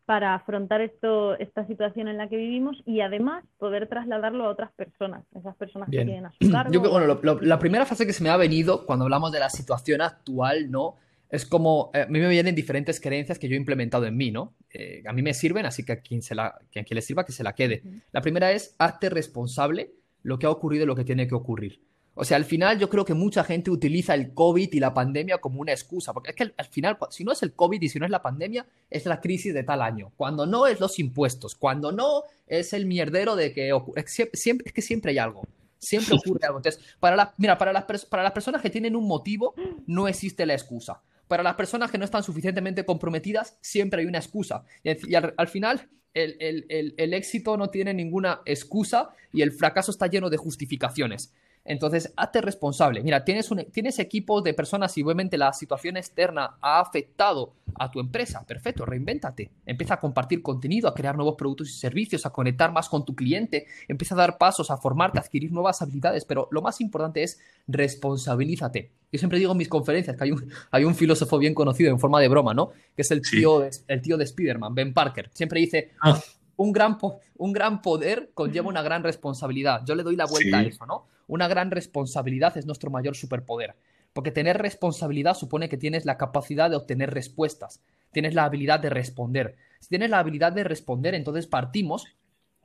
para 0.05 0.35
afrontar 0.35 0.81
esto, 0.81 1.39
esta 1.39 1.67
situación 1.67 2.09
en 2.09 2.19
la 2.19 2.29
que 2.29 2.37
vivimos 2.37 2.77
y 2.85 3.01
además 3.01 3.45
poder 3.59 3.89
trasladarlo 3.89 4.45
a 4.45 4.51
otras 4.51 4.73
personas, 4.73 5.25
esas 5.35 5.55
personas 5.57 5.89
que 5.91 6.05
tienen 6.05 6.27
a 6.27 6.33
su 6.41 6.51
cargo. 6.53 6.81
bueno, 6.81 7.19
la 7.43 7.59
primera 7.59 7.87
fase 7.87 8.07
que 8.07 8.13
se 8.13 8.23
me 8.23 8.31
ha 8.31 8.37
venido 8.37 8.85
cuando 8.85 9.05
hablamos 9.05 9.33
de 9.33 9.39
la 9.39 9.49
situación 9.49 10.01
actual, 10.01 10.71
¿no? 10.71 10.97
Es 11.33 11.47
como, 11.47 11.91
eh, 11.95 12.03
a 12.03 12.07
mí 12.07 12.21
me 12.21 12.29
vienen 12.29 12.55
diferentes 12.55 13.01
creencias 13.01 13.39
que 13.39 13.49
yo 13.49 13.55
he 13.55 13.57
implementado 13.57 14.05
en 14.05 14.15
mí, 14.17 14.31
¿no? 14.31 14.53
Eh, 14.71 15.03
a 15.07 15.15
mí 15.15 15.23
me 15.23 15.33
sirven, 15.33 15.65
así 15.65 15.83
que 15.83 15.93
a 15.93 16.01
quien, 16.01 16.21
se 16.21 16.35
la, 16.35 16.59
que 16.71 16.81
a 16.81 16.85
quien 16.85 16.97
le 16.97 17.01
sirva, 17.01 17.25
que 17.25 17.33
se 17.33 17.43
la 17.43 17.55
quede. 17.55 17.83
La 18.13 18.21
primera 18.21 18.53
es, 18.53 18.77
hazte 18.79 19.09
responsable 19.09 19.93
lo 20.23 20.39
que 20.39 20.45
ha 20.45 20.51
ocurrido 20.51 20.85
y 20.85 20.87
lo 20.87 20.95
que 20.95 21.05
tiene 21.05 21.27
que 21.27 21.35
ocurrir. 21.35 21.81
O 22.15 22.25
sea, 22.25 22.37
al 22.37 22.45
final 22.45 22.79
yo 22.79 22.91
creo 22.91 23.05
que 23.05 23.15
mucha 23.15 23.43
gente 23.43 23.71
utiliza 23.71 24.15
el 24.15 24.35
COVID 24.35 24.71
y 24.73 24.81
la 24.81 24.93
pandemia 24.93 25.39
como 25.39 25.61
una 25.61 25.73
excusa, 25.73 26.13
porque 26.13 26.31
es 26.31 26.37
que 26.37 26.53
al 26.57 26.67
final, 26.67 26.99
si 27.11 27.25
no 27.25 27.33
es 27.33 27.43
el 27.43 27.55
COVID 27.55 27.81
y 27.81 27.89
si 27.89 27.99
no 27.99 28.05
es 28.05 28.11
la 28.11 28.21
pandemia, 28.21 28.67
es 28.91 29.07
la 29.07 29.21
crisis 29.21 29.55
de 29.55 29.63
tal 29.63 29.81
año. 29.81 30.13
Cuando 30.17 30.45
no 30.45 30.67
es 30.67 30.79
los 30.79 30.99
impuestos, 30.99 31.55
cuando 31.55 31.91
no 31.91 32.25
es 32.47 32.75
el 32.75 32.85
mierdero 32.85 33.35
de 33.35 33.55
que 33.55 33.73
siempre, 34.05 34.67
es 34.67 34.73
que 34.75 34.83
siempre 34.83 35.13
hay 35.13 35.19
algo. 35.19 35.43
Siempre 35.79 36.15
ocurre 36.15 36.47
algo. 36.47 36.59
Entonces, 36.59 36.83
para 37.01 37.17
la, 37.17 37.35
mira, 37.39 37.57
para 37.57 37.73
las, 37.73 38.05
para 38.05 38.23
las 38.23 38.33
personas 38.33 38.61
que 38.61 38.71
tienen 38.71 38.95
un 38.95 39.09
motivo, 39.09 39.55
no 39.87 40.07
existe 40.07 40.45
la 40.45 40.53
excusa. 40.53 41.01
Para 41.29 41.43
las 41.43 41.55
personas 41.55 41.91
que 41.91 41.97
no 41.97 42.05
están 42.05 42.23
suficientemente 42.23 42.85
comprometidas, 42.85 43.57
siempre 43.63 44.03
hay 44.03 44.07
una 44.07 44.19
excusa. 44.19 44.65
Y, 44.85 45.15
al, 45.15 45.49
final, 45.49 45.89
el, 46.13 46.95
el 46.97 47.15
éxito 47.15 47.57
no 47.57 47.71
tiene 47.71 47.95
ninguna 47.95 48.43
excusa 48.45 49.11
y 49.33 49.41
el 49.41 49.51
fracaso 49.51 49.91
está 49.91 50.09
lleno 50.09 50.29
de 50.29 50.37
justificaciones. 50.37 51.33
Entonces, 51.65 52.13
hazte 52.17 52.41
responsable. 52.41 53.03
Mira, 53.03 53.25
tienes, 53.25 53.51
un, 53.51 53.65
tienes 53.71 53.99
equipos 53.99 54.43
de 54.43 54.53
personas 54.53 54.97
y 54.99 55.03
obviamente 55.03 55.39
la 55.39 55.53
situación 55.53 55.97
externa 55.97 56.57
ha 56.61 56.81
afectado 56.81 57.55
a 57.77 57.91
tu 57.91 58.01
empresa. 58.01 58.45
Perfecto, 58.45 58.85
reinvéntate. 58.85 59.51
Empieza 59.65 59.95
a 59.95 60.01
compartir 60.01 60.43
contenido, 60.43 60.89
a 60.89 60.95
crear 60.95 61.15
nuevos 61.17 61.37
productos 61.37 61.71
y 61.71 61.73
servicios, 61.75 62.27
a 62.27 62.31
conectar 62.31 62.73
más 62.73 62.89
con 62.89 63.05
tu 63.05 63.15
cliente. 63.15 63.67
Empieza 63.87 64.15
a 64.15 64.19
dar 64.19 64.39
pasos, 64.39 64.71
a 64.71 64.77
formarte, 64.77 65.19
a 65.19 65.23
adquirir 65.23 65.53
nuevas 65.53 65.81
habilidades. 65.83 66.25
Pero 66.25 66.49
lo 66.51 66.63
más 66.63 66.81
importante 66.81 67.23
es 67.23 67.39
responsabilízate. 67.69 68.91
Yo 69.13 69.19
siempre 69.19 69.39
digo 69.39 69.53
en 69.53 69.59
mis 69.59 69.69
conferencias 69.69 70.17
que 70.17 70.25
hay 70.25 70.33
un, 70.33 70.51
hay 70.71 70.85
un 70.85 70.95
filósofo 70.95 71.39
bien 71.39 71.55
conocido 71.55 71.91
en 71.91 71.99
forma 72.01 72.21
de 72.21 72.29
broma, 72.29 72.55
¿no? 72.55 72.71
Que 72.97 73.03
es 73.03 73.11
el 73.11 73.23
tío, 73.23 73.61
de, 73.61 73.71
el 73.87 74.03
tío 74.03 74.17
de 74.17 74.25
Spider-Man, 74.25 74.75
Ben 74.75 74.93
Parker. 74.93 75.31
Siempre 75.33 75.61
dice, 75.61 75.93
ah. 76.01 76.19
Un, 76.63 76.73
gran 76.73 76.99
un 77.37 77.53
gran 77.53 77.83
poder 77.83 78.31
conlleva 78.35 78.69
una 78.69 78.83
gran 78.83 79.03
responsabilidad. 79.03 79.83
Yo 79.85 79.95
le 79.95 80.03
doy 80.03 80.17
la 80.17 80.27
vuelta 80.27 80.59
a 80.59 80.63
eso, 80.63 80.87
¿no? 80.87 81.07
Una 81.27 81.49
gran 81.49 81.71
responsabilidad 81.71 82.57
es 82.57 82.67
nuestro 82.67 82.91
mayor 82.91 83.17
superpoder. 83.17 83.75
Porque 84.13 84.31
tener 84.31 84.59
responsabilidad 84.59 85.35
supone 85.35 85.69
que 85.69 85.79
tienes 85.79 86.05
la 86.05 86.19
capacidad 86.19 86.69
de 86.69 86.77
obtener 86.77 87.13
respuestas, 87.13 87.81
tienes 88.13 88.35
la 88.35 88.45
habilidad 88.45 88.81
de 88.81 88.91
responder. 88.91 89.57
Si 89.81 89.89
tienes 89.89 90.11
la 90.11 90.19
habilidad 90.19 90.53
de 90.53 90.65
responder, 90.65 91.15
entonces 91.15 91.47
partimos 91.47 92.07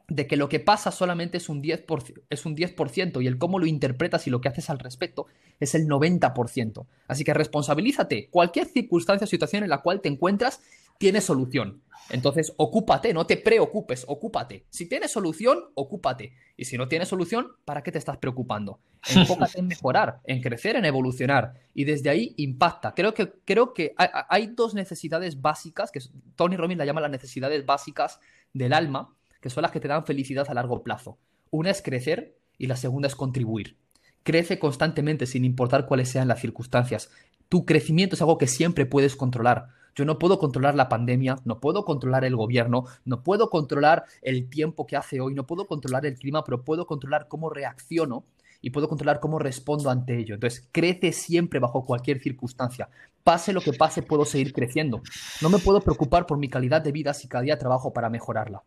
de 0.09 0.27
que 0.27 0.37
lo 0.37 0.47
que 0.47 0.59
pasa 0.59 0.91
solamente 0.91 1.37
es 1.37 1.49
un 1.49 1.61
10%, 1.61 2.23
es 2.29 2.45
un 2.45 2.55
10 2.55 2.75
y 3.19 3.27
el 3.27 3.37
cómo 3.37 3.59
lo 3.59 3.65
interpretas 3.65 4.25
y 4.27 4.29
lo 4.29 4.39
que 4.39 4.47
haces 4.47 4.69
al 4.69 4.79
respecto 4.79 5.27
es 5.59 5.75
el 5.75 5.87
90%. 5.87 6.85
Así 7.07 7.23
que 7.23 7.33
responsabilízate. 7.33 8.29
Cualquier 8.29 8.67
circunstancia 8.67 9.25
o 9.25 9.27
situación 9.27 9.63
en 9.63 9.69
la 9.69 9.79
cual 9.79 10.01
te 10.01 10.09
encuentras 10.09 10.61
tiene 10.97 11.19
solución. 11.21 11.81
Entonces, 12.09 12.53
ocúpate, 12.57 13.13
no 13.13 13.25
te 13.25 13.37
preocupes, 13.37 14.05
ocúpate. 14.07 14.65
Si 14.69 14.87
tienes 14.87 15.11
solución, 15.11 15.59
ocúpate. 15.75 16.33
Y 16.55 16.65
si 16.65 16.77
no 16.77 16.87
tienes 16.87 17.09
solución, 17.09 17.51
¿para 17.65 17.83
qué 17.83 17.91
te 17.91 17.97
estás 17.97 18.17
preocupando? 18.17 18.79
Enfócate 19.09 19.59
en 19.59 19.67
mejorar, 19.67 20.21
en 20.23 20.41
crecer, 20.41 20.75
en 20.75 20.85
evolucionar. 20.85 21.53
Y 21.73 21.83
desde 21.83 22.09
ahí 22.09 22.33
impacta. 22.37 22.93
Creo 22.93 23.13
que, 23.13 23.33
creo 23.45 23.73
que 23.73 23.93
hay, 23.97 24.47
dos 24.47 24.73
necesidades 24.73 25.41
básicas, 25.41 25.91
que 25.91 25.99
Tony 26.35 26.55
Robbins 26.55 26.79
la 26.79 26.85
llama 26.85 27.01
las 27.01 27.11
necesidades 27.11 27.65
básicas 27.65 28.19
del 28.53 28.73
alma, 28.73 29.13
que 29.41 29.49
son 29.49 29.61
las 29.61 29.71
que 29.71 29.79
te 29.79 29.87
dan 29.87 30.05
felicidad 30.05 30.49
a 30.49 30.53
largo 30.53 30.83
plazo. 30.83 31.17
Una 31.51 31.71
es 31.71 31.81
crecer 31.81 32.37
y 32.57 32.67
la 32.67 32.75
segunda 32.75 33.07
es 33.07 33.15
contribuir. 33.15 33.77
Crece 34.23 34.59
constantemente 34.59 35.25
sin 35.25 35.45
importar 35.45 35.85
cuáles 35.85 36.09
sean 36.09 36.27
las 36.27 36.41
circunstancias. 36.41 37.09
Tu 37.49 37.65
crecimiento 37.65 38.15
es 38.15 38.21
algo 38.21 38.37
que 38.37 38.47
siempre 38.47 38.85
puedes 38.85 39.15
controlar. 39.15 39.67
Yo 39.97 40.05
no 40.05 40.19
puedo 40.19 40.37
controlar 40.37 40.75
la 40.75 40.89
pandemia, 40.89 41.37
no 41.43 41.59
puedo 41.59 41.83
controlar 41.83 42.23
el 42.23 42.35
gobierno, 42.35 42.85
no 43.03 43.23
puedo 43.23 43.49
controlar 43.49 44.03
el 44.21 44.47
tiempo 44.47 44.85
que 44.85 44.95
hace 44.95 45.19
hoy, 45.19 45.33
no 45.33 45.47
puedo 45.47 45.65
controlar 45.65 46.05
el 46.05 46.19
clima, 46.19 46.43
pero 46.43 46.63
puedo 46.63 46.85
controlar 46.85 47.27
cómo 47.27 47.49
reacciono 47.49 48.23
y 48.61 48.69
puedo 48.69 48.87
controlar 48.87 49.19
cómo 49.19 49.39
respondo 49.39 49.89
ante 49.89 50.15
ello. 50.19 50.35
Entonces, 50.35 50.69
crece 50.71 51.11
siempre 51.13 51.59
bajo 51.59 51.83
cualquier 51.83 52.21
circunstancia. 52.21 52.89
Pase 53.23 53.53
lo 53.53 53.61
que 53.61 53.73
pase, 53.73 54.03
puedo 54.03 54.23
seguir 54.23 54.53
creciendo. 54.53 55.01
No 55.41 55.49
me 55.49 55.57
puedo 55.57 55.81
preocupar 55.81 56.27
por 56.27 56.37
mi 56.37 56.47
calidad 56.47 56.83
de 56.83 56.91
vida 56.91 57.15
si 57.15 57.27
cada 57.27 57.41
día 57.41 57.57
trabajo 57.57 57.91
para 57.91 58.11
mejorarla. 58.11 58.61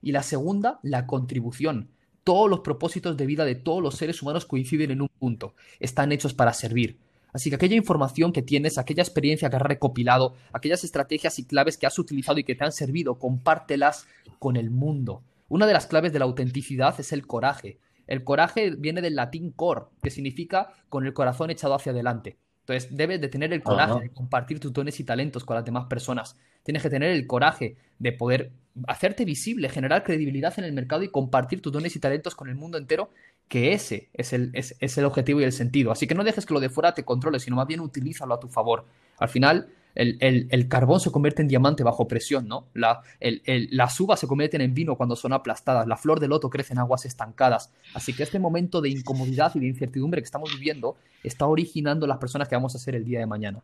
Y 0.00 0.10
la 0.10 0.24
segunda, 0.24 0.80
la 0.82 1.06
contribución. 1.06 1.90
Todos 2.24 2.50
los 2.50 2.58
propósitos 2.60 3.16
de 3.16 3.26
vida 3.26 3.44
de 3.44 3.54
todos 3.54 3.80
los 3.80 3.94
seres 3.94 4.20
humanos 4.20 4.46
coinciden 4.46 4.90
en 4.90 5.02
un 5.02 5.08
punto. 5.16 5.54
Están 5.78 6.10
hechos 6.10 6.34
para 6.34 6.52
servir. 6.52 6.98
Así 7.32 7.48
que 7.48 7.56
aquella 7.56 7.76
información 7.76 8.32
que 8.32 8.42
tienes, 8.42 8.76
aquella 8.76 9.02
experiencia 9.02 9.48
que 9.48 9.56
has 9.56 9.62
recopilado, 9.62 10.34
aquellas 10.52 10.84
estrategias 10.84 11.38
y 11.38 11.46
claves 11.46 11.78
que 11.78 11.86
has 11.86 11.98
utilizado 11.98 12.38
y 12.38 12.44
que 12.44 12.54
te 12.54 12.64
han 12.64 12.72
servido, 12.72 13.18
compártelas 13.18 14.06
con 14.38 14.56
el 14.56 14.70
mundo. 14.70 15.22
Una 15.48 15.66
de 15.66 15.72
las 15.72 15.86
claves 15.86 16.12
de 16.12 16.18
la 16.18 16.26
autenticidad 16.26 16.98
es 17.00 17.12
el 17.12 17.26
coraje. 17.26 17.78
El 18.06 18.24
coraje 18.24 18.70
viene 18.76 19.00
del 19.00 19.16
latín 19.16 19.50
cor, 19.52 19.90
que 20.02 20.10
significa 20.10 20.72
con 20.88 21.06
el 21.06 21.14
corazón 21.14 21.50
echado 21.50 21.74
hacia 21.74 21.92
adelante. 21.92 22.36
Entonces, 22.60 22.94
debes 22.96 23.20
de 23.20 23.28
tener 23.28 23.52
el 23.52 23.62
coraje 23.62 24.00
de 24.00 24.10
compartir 24.10 24.60
tus 24.60 24.72
dones 24.72 25.00
y 25.00 25.04
talentos 25.04 25.44
con 25.44 25.56
las 25.56 25.64
demás 25.64 25.86
personas. 25.86 26.36
Tienes 26.62 26.82
que 26.82 26.90
tener 26.90 27.10
el 27.10 27.26
coraje 27.26 27.76
de 27.98 28.12
poder 28.12 28.52
hacerte 28.86 29.24
visible, 29.24 29.68
generar 29.68 30.04
credibilidad 30.04 30.54
en 30.58 30.64
el 30.64 30.72
mercado 30.72 31.02
y 31.02 31.08
compartir 31.08 31.60
tus 31.60 31.72
dones 31.72 31.96
y 31.96 32.00
talentos 32.00 32.34
con 32.34 32.48
el 32.48 32.54
mundo 32.54 32.78
entero 32.78 33.10
que 33.52 33.74
ese 33.74 34.08
es 34.14 34.32
el, 34.32 34.50
es, 34.54 34.96
el 34.96 35.04
objetivo 35.04 35.42
y 35.42 35.44
el 35.44 35.52
sentido. 35.52 35.92
Así 35.92 36.06
que 36.06 36.14
no 36.14 36.24
dejes 36.24 36.46
que 36.46 36.54
lo 36.54 36.60
de 36.60 36.70
fuera 36.70 36.94
te 36.94 37.04
controle, 37.04 37.38
sino 37.38 37.56
más 37.56 37.66
bien 37.66 37.80
utilízalo 37.80 38.32
a 38.32 38.40
tu 38.40 38.48
favor. 38.48 38.86
Al 39.18 39.28
final, 39.28 39.68
el, 39.94 40.68
carbón 40.68 41.00
se 41.00 41.10
convierte 41.10 41.42
en 41.42 41.48
diamante 41.48 41.82
bajo 41.82 42.08
presión, 42.08 42.48
¿no? 42.48 42.68
La, 42.72 43.02
las 43.20 44.00
uvas 44.00 44.20
se 44.20 44.26
convierten 44.26 44.62
en 44.62 44.72
vino 44.72 44.96
cuando 44.96 45.16
son 45.16 45.34
aplastadas, 45.34 45.86
la 45.86 45.98
flor 45.98 46.18
de 46.18 46.28
loto 46.28 46.48
crece 46.48 46.72
en 46.72 46.78
aguas 46.78 47.04
estancadas. 47.04 47.70
Así 47.92 48.14
que 48.14 48.22
este 48.22 48.38
momento 48.38 48.80
de 48.80 48.88
incomodidad 48.88 49.52
y 49.54 49.60
de 49.60 49.66
incertidumbre 49.66 50.22
que 50.22 50.24
estamos 50.24 50.50
viviendo 50.50 50.96
está 51.22 51.44
originando 51.44 52.06
las 52.06 52.16
personas 52.16 52.48
que 52.48 52.54
vamos 52.54 52.74
a 52.74 52.78
ser 52.78 52.94
el 52.94 53.04
día 53.04 53.18
de 53.18 53.26
mañana. 53.26 53.62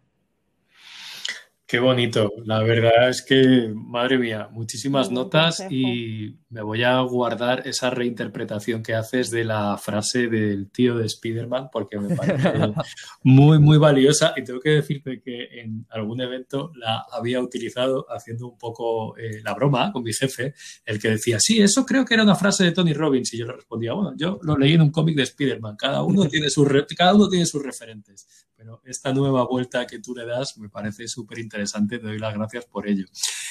Qué 1.69 1.81
bonito. 1.81 2.33
La 2.47 2.63
verdad 2.63 3.11
es 3.11 3.21
que, 3.21 3.71
madre 3.75 4.17
mía, 4.17 4.49
muchísimas 4.51 5.11
notas 5.11 5.63
y 5.69 6.35
me 6.49 6.63
voy 6.63 6.83
a 6.83 6.99
guardar 7.01 7.69
esa 7.69 7.91
reinterpretación 7.91 8.83
que 8.83 8.95
haces 8.95 9.31
de 9.31 9.45
la 9.45 9.77
frase 9.77 10.29
del 10.29 10.71
tío 10.71 10.97
de 10.97 11.05
Spider-Man 11.05 11.69
porque 11.71 11.99
me 11.99 12.17
parece 12.17 12.53
muy, 13.23 13.59
muy 13.59 13.77
valiosa. 13.77 14.33
Y 14.35 14.45
tengo 14.45 14.61
que 14.61 14.71
decirte 14.71 15.21
que 15.21 15.61
en 15.61 15.87
algún 15.91 16.23
evento 16.23 16.73
la 16.75 17.05
había 17.13 17.39
utilizado 17.39 18.07
haciendo 18.09 18.49
un 18.49 18.57
poco 18.57 19.15
eh, 19.19 19.43
la 19.45 19.53
broma 19.53 19.93
con 19.93 20.03
mi 20.03 20.15
jefe, 20.15 20.55
el 20.87 20.99
que 20.99 21.11
decía, 21.11 21.39
sí, 21.39 21.61
eso 21.61 21.85
creo 21.85 22.07
que 22.07 22.15
era 22.15 22.23
una 22.23 22.35
frase 22.35 22.65
de 22.65 22.73
Tony 22.73 22.95
Robbins 22.95 23.35
y 23.35 23.37
yo 23.37 23.45
le 23.45 23.53
respondía, 23.53 23.93
bueno, 23.93 24.15
yo 24.17 24.39
lo 24.41 24.57
leí 24.57 24.73
en 24.73 24.81
un 24.81 24.91
cómic 24.91 25.17
de 25.17 25.25
Spider-Man, 25.25 25.77
cada 25.77 26.03
uno 26.03 26.27
tiene 26.29 26.49
sus, 26.49 26.67
cada 26.97 27.15
uno 27.15 27.29
tiene 27.29 27.45
sus 27.45 27.63
referentes 27.63 28.48
pero 28.59 28.83
esta 28.85 29.13
nueva 29.13 29.45
vuelta 29.47 29.87
que 29.87 30.01
tú 30.01 30.17
le 30.17 30.27
das 30.27 30.59
me 30.59 30.69
parece 30.69 31.07
súper 31.07 31.39
interesante, 31.39 32.01
te 32.01 32.07
doy 32.09 32.19
las 32.19 32.35
gracias 32.35 32.67
por 32.67 32.89
ello. 32.89 33.07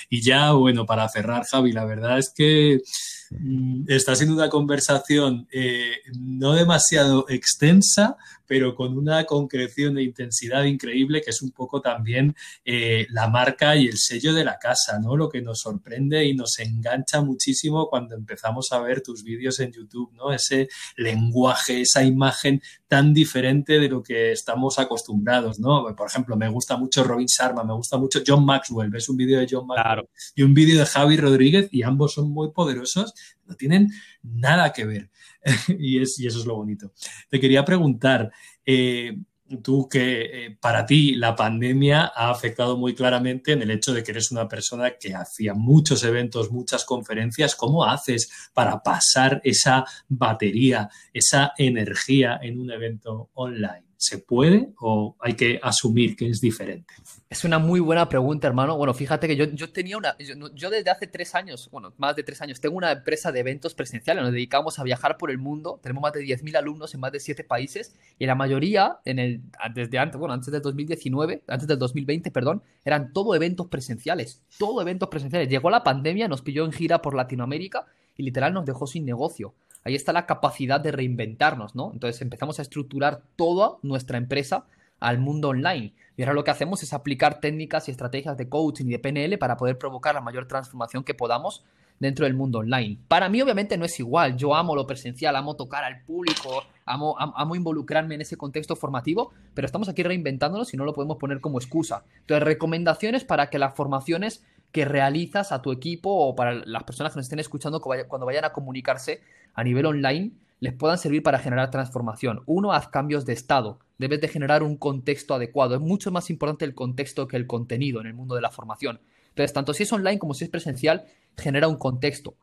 Y 0.09 0.21
ya, 0.21 0.51
bueno, 0.51 0.85
para 0.85 1.07
cerrar, 1.07 1.45
Javi, 1.45 1.71
la 1.71 1.85
verdad 1.85 2.19
es 2.19 2.29
que 2.35 2.81
mm, 3.29 3.85
está 3.87 4.17
siendo 4.17 4.35
una 4.35 4.49
conversación 4.49 5.47
eh, 5.49 5.99
no 6.19 6.53
demasiado 6.53 7.25
extensa, 7.29 8.17
pero 8.47 8.73
con 8.73 8.97
una 8.97 9.25
concreción 9.25 9.95
de 9.95 10.03
intensidad 10.03 10.63
increíble, 10.63 11.21
que 11.21 11.31
es 11.31 11.41
un 11.41 11.51
poco 11.51 11.81
también 11.81 12.35
eh, 12.65 13.05
la 13.11 13.27
marca 13.27 13.75
y 13.75 13.87
el 13.87 13.97
sello 13.97 14.33
de 14.33 14.45
la 14.45 14.57
casa, 14.57 14.99
¿no? 14.99 15.15
Lo 15.15 15.29
que 15.29 15.41
nos 15.41 15.59
sorprende 15.59 16.25
y 16.25 16.33
nos 16.33 16.57
engancha 16.59 17.21
muchísimo 17.21 17.87
cuando 17.89 18.15
empezamos 18.15 18.71
a 18.71 18.79
ver 18.79 19.01
tus 19.01 19.23
vídeos 19.23 19.59
en 19.59 19.71
YouTube, 19.71 20.11
¿no? 20.13 20.31
Ese 20.31 20.69
lenguaje, 20.95 21.81
esa 21.81 22.03
imagen 22.03 22.61
tan 22.87 23.13
diferente 23.13 23.79
de 23.79 23.89
lo 23.89 24.01
que 24.01 24.31
estamos 24.31 24.79
acostumbrados, 24.79 25.59
¿no? 25.59 25.93
Por 25.95 26.07
ejemplo, 26.07 26.37
me 26.37 26.49
gusta 26.49 26.77
mucho 26.77 27.03
Robin 27.03 27.27
Sharma, 27.27 27.63
me 27.63 27.73
gusta 27.73 27.97
mucho 27.97 28.21
John 28.25 28.45
Maxwell, 28.45 28.89
ves 28.89 29.09
un 29.09 29.17
vídeo 29.17 29.39
de 29.39 29.47
John 29.49 29.67
Maxwell 29.67 30.07
y 30.35 30.43
un 30.43 30.53
vídeo 30.53 30.79
de 30.79 30.85
Javi 30.85 31.17
Rodríguez 31.17 31.67
y 31.71 31.83
ambos 31.83 32.13
son 32.13 32.31
muy 32.31 32.51
poderosos, 32.51 33.13
no 33.45 33.55
tienen 33.55 33.89
nada 34.23 34.71
que 34.71 34.85
ver. 34.85 35.09
y, 35.79 36.01
es, 36.01 36.19
eso 36.19 36.39
es 36.39 36.45
lo 36.45 36.55
bonito. 36.55 36.91
Te 37.29 37.39
quería 37.39 37.63
preguntar, 37.63 38.31
eh, 38.65 39.17
tú 39.63 39.87
que 39.89 40.21
eh, 40.21 40.57
para 40.59 40.85
ti 40.85 41.15
la 41.15 41.35
pandemia 41.35 42.11
ha 42.15 42.29
afectado 42.29 42.77
muy 42.77 42.93
claramente 42.93 43.53
en 43.53 43.61
el 43.61 43.71
hecho 43.71 43.93
de 43.93 44.03
que 44.03 44.11
eres 44.11 44.31
una 44.31 44.47
persona 44.47 44.91
que 44.99 45.15
hacía 45.15 45.53
muchos 45.53 46.03
eventos, 46.03 46.51
muchas 46.51 46.85
conferencias, 46.85 47.55
¿cómo 47.55 47.85
haces 47.85 48.29
para 48.53 48.83
pasar 48.83 49.41
esa 49.43 49.85
batería, 50.07 50.89
esa 51.13 51.53
energía 51.57 52.39
en 52.41 52.59
un 52.59 52.71
evento 52.71 53.29
online? 53.33 53.86
¿Se 53.99 54.19
puede 54.19 54.69
o 54.79 55.15
hay 55.19 55.33
que 55.33 55.59
asumir 55.63 56.15
que 56.15 56.29
es 56.29 56.39
diferente? 56.39 56.93
Es 57.31 57.43
una 57.43 57.57
muy 57.57 57.79
buena 57.79 58.07
pregunta, 58.07 58.47
hermano. 58.47 58.77
Bueno, 58.77 58.93
fíjate 58.93 59.27
que 59.27 59.35
yo, 59.35 59.45
yo 59.45 59.71
tenía 59.73 59.97
una. 59.97 60.15
Yo, 60.53 60.69
desde 60.69 60.91
hace 60.91 61.07
tres 61.07 61.33
años, 61.33 61.67
bueno, 61.71 61.91
más 61.97 62.15
de 62.15 62.21
tres 62.21 62.39
años, 62.41 62.61
tengo 62.61 62.77
una 62.77 62.91
empresa 62.91 63.31
de 63.31 63.39
eventos 63.39 63.73
presenciales. 63.73 64.23
Nos 64.23 64.31
dedicamos 64.31 64.77
a 64.77 64.83
viajar 64.83 65.17
por 65.17 65.31
el 65.31 65.39
mundo. 65.39 65.79
Tenemos 65.81 66.03
más 66.03 66.13
de 66.13 66.21
10.000 66.21 66.57
alumnos 66.57 66.93
en 66.93 66.99
más 66.99 67.11
de 67.11 67.19
siete 67.19 67.43
países. 67.43 67.95
Y 68.19 68.27
la 68.27 68.35
mayoría, 68.35 68.99
en 69.03 69.17
el, 69.17 69.41
desde 69.73 69.97
antes, 69.97 70.19
bueno, 70.19 70.35
antes 70.35 70.51
del 70.51 70.61
2019, 70.61 71.41
antes 71.47 71.67
del 71.67 71.79
2020, 71.79 72.29
perdón, 72.29 72.61
eran 72.85 73.11
todo 73.13 73.33
eventos 73.33 73.65
presenciales. 73.65 74.43
Todo 74.59 74.79
eventos 74.79 75.09
presenciales. 75.09 75.49
Llegó 75.49 75.71
la 75.71 75.83
pandemia, 75.83 76.27
nos 76.27 76.43
pilló 76.43 76.65
en 76.65 76.71
gira 76.71 77.01
por 77.01 77.15
Latinoamérica 77.15 77.87
y 78.15 78.23
literal 78.23 78.53
nos 78.53 78.65
dejó 78.65 78.85
sin 78.85 79.05
negocio. 79.05 79.53
Ahí 79.87 79.95
está 79.95 80.11
la 80.11 80.25
capacidad 80.25 80.81
de 80.81 80.91
reinventarnos, 80.91 81.73
¿no? 81.73 81.91
Entonces 81.93 82.21
empezamos 82.21 82.59
a 82.59 82.61
estructurar 82.61 83.21
toda 83.37 83.77
nuestra 83.83 84.17
empresa 84.17 84.65
al 84.99 85.17
mundo 85.17 85.47
online. 85.47 85.93
Y 86.17 86.23
ahora 86.23 86.33
lo 86.33 86.43
que 86.43 86.51
hacemos 86.51 86.83
es 86.83 86.91
aplicar 86.91 87.39
técnicas 87.39 87.87
y 87.87 87.91
estrategias 87.91 88.35
de 88.35 88.49
coaching 88.49 88.87
y 88.87 88.89
de 88.89 88.99
PNL 88.99 89.37
para 89.37 89.55
poder 89.55 89.77
provocar 89.77 90.13
la 90.13 90.19
mayor 90.19 90.45
transformación 90.45 91.05
que 91.05 91.13
podamos 91.13 91.63
dentro 91.99 92.25
del 92.25 92.33
mundo 92.33 92.59
online. 92.59 92.97
Para 93.07 93.29
mí 93.29 93.41
obviamente 93.41 93.77
no 93.77 93.85
es 93.85 93.97
igual, 93.97 94.35
yo 94.35 94.53
amo 94.55 94.75
lo 94.75 94.85
presencial, 94.85 95.37
amo 95.37 95.55
tocar 95.55 95.85
al 95.85 96.01
público, 96.01 96.65
amo, 96.87 97.55
involucrarme 97.55 98.15
en 98.15 98.21
ese 98.21 98.37
contexto 98.37 98.75
formativo, 98.75 99.31
pero 99.53 99.65
estamos 99.65 99.89
aquí 99.89 100.03
reinventándonos 100.03 100.73
y 100.73 100.77
no 100.77 100.85
lo 100.85 100.93
podemos 100.93 101.17
poner 101.17 101.41
como 101.41 101.59
excusa. 101.59 102.03
Entonces, 102.21 102.43
recomendaciones 102.43 103.23
para 103.23 103.49
que 103.49 103.59
las 103.59 103.75
formaciones 103.75 104.43
que 104.71 104.85
realizas 104.85 105.51
a 105.51 105.61
tu 105.61 105.71
equipo 105.71 106.09
o 106.09 106.35
para 106.35 106.53
las 106.53 106.83
personas 106.83 107.13
que 107.13 107.19
nos 107.19 107.25
estén 107.25 107.39
escuchando 107.39 107.81
cuando 107.81 108.25
vayan 108.25 108.45
a 108.45 108.53
comunicarse 108.53 109.21
a 109.53 109.63
nivel 109.63 109.85
online 109.85 110.31
les 110.59 110.73
puedan 110.73 110.97
servir 110.97 111.21
para 111.21 111.39
generar 111.39 111.69
transformación. 111.69 112.41
Uno, 112.45 112.73
haz 112.73 112.87
cambios 112.87 113.25
de 113.25 113.33
estado. 113.33 113.79
Debes 113.97 114.21
de 114.21 114.27
generar 114.27 114.63
un 114.63 114.75
contexto 114.75 115.35
adecuado. 115.35 115.75
Es 115.75 115.81
mucho 115.81 116.11
más 116.11 116.29
importante 116.29 116.65
el 116.65 116.73
contexto 116.73 117.27
que 117.27 117.37
el 117.37 117.47
contenido 117.47 118.01
en 118.01 118.07
el 118.07 118.13
mundo 118.13 118.35
de 118.35 118.41
la 118.41 118.49
formación. 118.49 118.99
Entonces, 119.29 119.53
tanto 119.53 119.73
si 119.73 119.83
es 119.83 119.93
online 119.93 120.17
como 120.17 120.33
si 120.33 120.45
es 120.45 120.49
presencial, 120.49 121.05
genera 121.37 121.67
un 121.67 121.77
contexto. 121.77 122.33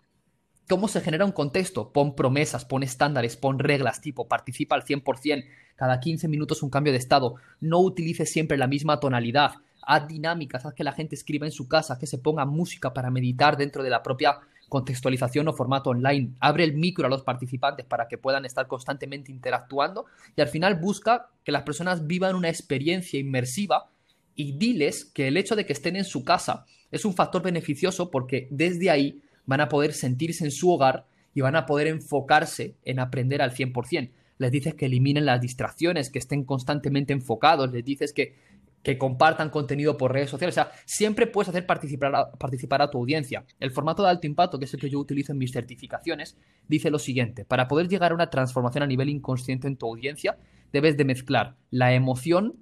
¿Cómo 0.66 0.88
se 0.88 1.03
genera 1.03 1.27
un 1.27 1.33
contexto? 1.33 1.92
Pon 1.92 2.16
promesas, 2.16 2.64
pon 2.64 2.83
estándares, 2.83 3.37
pon 3.37 3.59
reglas, 3.59 4.00
tipo 4.00 4.27
participa 4.27 4.74
al 4.74 4.85
100%, 4.85 5.44
cada 5.77 6.00
15 6.00 6.27
minutos 6.27 6.62
un 6.62 6.70
cambio 6.70 6.92
de 6.92 6.98
estado, 6.98 7.35
no 7.61 7.81
utilices 7.81 8.33
siempre 8.33 8.57
la 8.57 8.66
misma 8.66 8.98
tonalidad, 8.98 9.57
haz 9.83 10.09
dinámicas, 10.09 10.64
haz 10.64 10.72
que 10.72 10.85
la 10.85 10.92
gente 10.92 11.16
escriba 11.16 11.44
en 11.44 11.53
su 11.53 11.68
casa, 11.68 11.98
que 11.98 12.07
se 12.07 12.16
ponga 12.16 12.46
música 12.46 12.94
para 12.94 13.11
meditar 13.11 13.59
dentro 13.59 13.83
de 13.83 13.90
la 13.90 14.03
propia 14.03 14.38
contextualización 14.70 15.48
o 15.48 15.53
formato 15.53 15.90
online, 15.90 16.31
abre 16.40 16.64
el 16.64 16.72
micro 16.72 17.07
a 17.07 17.11
los 17.11 17.22
participantes 17.22 17.85
para 17.85 18.09
que 18.09 18.16
puedan 18.16 18.46
estar 18.46 18.66
constantemente 18.66 19.31
interactuando 19.31 20.07
y 20.35 20.40
al 20.40 20.48
final 20.48 20.77
busca 20.77 21.29
que 21.44 21.53
las 21.53 21.62
personas 21.64 22.07
vivan 22.07 22.37
una 22.37 22.48
experiencia 22.48 23.20
inmersiva 23.20 23.90
y 24.35 24.53
diles 24.53 25.05
que 25.05 25.29
el 25.29 25.37
hecho 25.37 25.57
de 25.57 25.66
que 25.66 25.74
estén 25.74 25.96
en 25.96 26.05
su 26.05 26.24
casa 26.24 26.64
es 26.90 27.05
un 27.05 27.14
factor 27.14 27.42
beneficioso 27.42 28.11
porque 28.11 28.48
desde 28.50 28.90
ahí 28.90 29.20
van 29.46 29.61
a 29.61 29.68
poder 29.68 29.92
sentirse 29.92 30.44
en 30.44 30.50
su 30.50 30.70
hogar 30.70 31.07
y 31.35 31.40
van 31.40 31.57
a 31.57 31.66
poder 31.66 31.88
enfocarse 31.88 32.76
en 32.85 33.00
aprender 33.00 33.42
al 33.42 33.52
100%. 33.52 34.11
Les 34.38 34.50
dices 34.50 34.74
que 34.74 34.87
eliminen 34.87 35.26
las 35.26 35.40
distracciones, 35.40 36.11
que 36.11 36.18
estén 36.18 36.44
constantemente 36.44 37.12
enfocados, 37.12 37.72
les 37.72 37.85
dices 37.85 38.12
que, 38.12 38.35
que 38.83 38.98
compartan 38.98 39.50
contenido 39.50 39.96
por 39.96 40.12
redes 40.12 40.30
sociales. 40.30 40.54
O 40.54 40.61
sea, 40.61 40.70
siempre 40.85 41.26
puedes 41.26 41.48
hacer 41.48 41.66
participar 41.66 42.14
a, 42.14 42.30
participar 42.33 42.83
a 42.83 42.90
tu 42.90 42.98
audiencia. 42.98 43.44
El 43.61 43.70
formato 43.70 44.02
de 44.02 44.11
alto 44.11 44.26
impacto, 44.26 44.59
que 44.59 44.66
es 44.66 44.74
el 44.74 44.80
que 44.80 44.90
yo 44.90 44.98
utilizo 44.98 45.33
en 45.33 45.38
mis 45.38 45.52
certificaciones, 45.52 46.37
dice 46.68 46.90
lo 46.90 46.98
siguiente. 46.98 47.44
Para 47.44 47.68
poder 47.68 47.88
llegar 47.88 48.12
a 48.12 48.14
una 48.14 48.30
transformación 48.30 48.83
a 48.83 48.87
nivel 48.87 49.09
inconsciente 49.09 49.68
en 49.68 49.76
tu 49.76 49.87
audiencia, 49.87 50.38
debes 50.72 50.96
de 50.96 51.04
mezclar 51.04 51.57
la 51.70 51.94
emoción, 51.94 52.57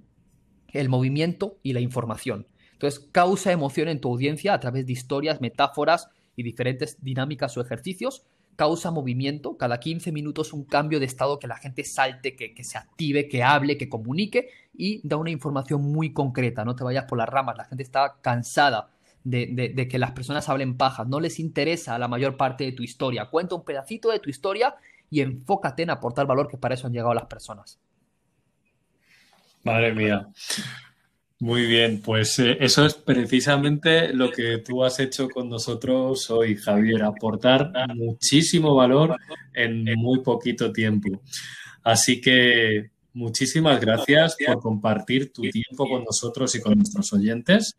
el 0.67 0.89
movimiento 0.89 1.57
y 1.63 1.73
la 1.73 1.81
información. 1.81 2.47
Entonces, 2.73 3.07
causa 3.11 3.51
emoción 3.51 3.87
en 3.87 3.99
tu 3.99 4.09
audiencia 4.09 4.53
a 4.53 4.59
través 4.59 4.85
de 4.85 4.93
historias, 4.93 5.41
metáforas, 5.41 6.09
y 6.35 6.43
diferentes 6.43 6.97
dinámicas 7.01 7.57
o 7.57 7.61
ejercicios, 7.61 8.23
causa 8.55 8.91
movimiento, 8.91 9.57
cada 9.57 9.79
15 9.79 10.11
minutos 10.11 10.53
un 10.53 10.63
cambio 10.63 10.99
de 10.99 11.05
estado 11.05 11.39
que 11.39 11.47
la 11.47 11.57
gente 11.57 11.83
salte, 11.83 12.35
que, 12.35 12.63
se 12.63 12.77
active, 12.77 13.27
que 13.27 13.43
hable, 13.43 13.77
que 13.77 13.89
comunique 13.89 14.49
y 14.75 15.01
da 15.07 15.17
una 15.17 15.31
información 15.31 15.81
muy 15.81 16.13
concreta, 16.13 16.65
no 16.65 16.75
te 16.75 16.83
vayas 16.83 17.05
por 17.05 17.17
las 17.17 17.29
ramas, 17.29 17.57
la 17.57 17.65
gente 17.65 17.83
está 17.83 18.17
cansada 18.21 18.89
de, 19.23 19.87
que 19.89 19.99
las 19.99 20.11
personas 20.11 20.49
hablen 20.49 20.77
pajas, 20.77 21.07
no 21.07 21.19
les 21.19 21.39
interesa 21.39 21.97
la 21.97 22.07
mayor 22.07 22.37
parte 22.37 22.63
de 22.63 22.71
tu 22.73 22.83
historia, 22.83 23.25
cuenta 23.25 23.55
un 23.55 23.63
pedacito 23.63 24.09
de 24.09 24.19
tu 24.19 24.29
historia 24.29 24.75
y 25.09 25.21
enfócate 25.21 25.83
en 25.83 25.91
aportar 25.91 26.25
valor, 26.25 26.47
que 26.47 26.57
para 26.57 26.75
eso 26.75 26.87
han 26.87 26.93
llegado 26.93 27.13
las 27.13 27.25
personas. 27.25 27.79
Madre 29.63 29.93
mía. 29.93 30.27
Muy 31.43 31.65
bien, 31.65 31.99
pues 31.99 32.39
eh, 32.39 32.55
eso 32.61 32.85
es 32.85 32.93
precisamente 32.93 34.13
lo 34.13 34.31
que 34.31 34.59
tú 34.59 34.81
has 34.81 35.01
hecho 35.01 35.27
con 35.27 35.49
nosotros 35.49 36.31
hoy, 36.31 36.55
Javier, 36.55 37.03
aportar 37.03 37.69
muchísimo 37.95 38.73
valor 38.73 39.17
en 39.53 39.83
muy 39.97 40.21
poquito 40.21 40.71
tiempo. 40.71 41.21
Así 41.83 42.21
que 42.21 42.91
muchísimas 43.11 43.81
gracias 43.81 44.37
por 44.47 44.61
compartir 44.61 45.33
tu 45.33 45.41
tiempo 45.41 45.85
con 45.85 46.05
nosotros 46.05 46.55
y 46.55 46.61
con 46.61 46.77
nuestros 46.77 47.11
oyentes. 47.11 47.75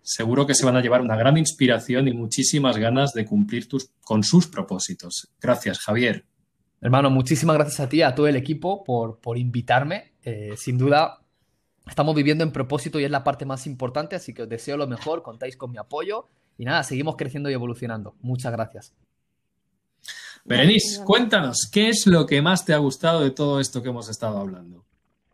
Seguro 0.00 0.46
que 0.46 0.54
se 0.54 0.64
van 0.64 0.76
a 0.76 0.80
llevar 0.80 1.02
una 1.02 1.16
gran 1.18 1.36
inspiración 1.36 2.08
y 2.08 2.14
muchísimas 2.14 2.78
ganas 2.78 3.12
de 3.12 3.26
cumplir 3.26 3.68
tus, 3.68 3.90
con 4.00 4.24
sus 4.24 4.46
propósitos. 4.46 5.28
Gracias, 5.38 5.78
Javier. 5.80 6.24
Hermano, 6.80 7.10
muchísimas 7.10 7.56
gracias 7.56 7.80
a 7.80 7.88
ti, 7.90 8.00
a 8.00 8.14
todo 8.14 8.28
el 8.28 8.36
equipo 8.36 8.82
por, 8.82 9.18
por 9.18 9.36
invitarme. 9.36 10.14
Eh, 10.22 10.54
sin 10.56 10.78
duda, 10.78 11.18
Estamos 11.86 12.14
viviendo 12.14 12.44
en 12.44 12.52
propósito 12.52 12.98
y 12.98 13.04
es 13.04 13.10
la 13.10 13.24
parte 13.24 13.44
más 13.44 13.66
importante, 13.66 14.16
así 14.16 14.32
que 14.32 14.42
os 14.42 14.48
deseo 14.48 14.76
lo 14.76 14.86
mejor, 14.86 15.22
contáis 15.22 15.56
con 15.56 15.70
mi 15.70 15.78
apoyo 15.78 16.28
y 16.56 16.64
nada, 16.64 16.82
seguimos 16.82 17.16
creciendo 17.16 17.50
y 17.50 17.52
evolucionando. 17.52 18.14
Muchas 18.20 18.52
gracias. 18.52 18.94
Berenice, 20.44 21.02
cuéntanos, 21.04 21.68
¿qué 21.72 21.88
es 21.88 22.06
lo 22.06 22.26
que 22.26 22.42
más 22.42 22.64
te 22.64 22.74
ha 22.74 22.78
gustado 22.78 23.20
de 23.20 23.30
todo 23.30 23.60
esto 23.60 23.82
que 23.82 23.88
hemos 23.88 24.08
estado 24.08 24.38
hablando? 24.38 24.83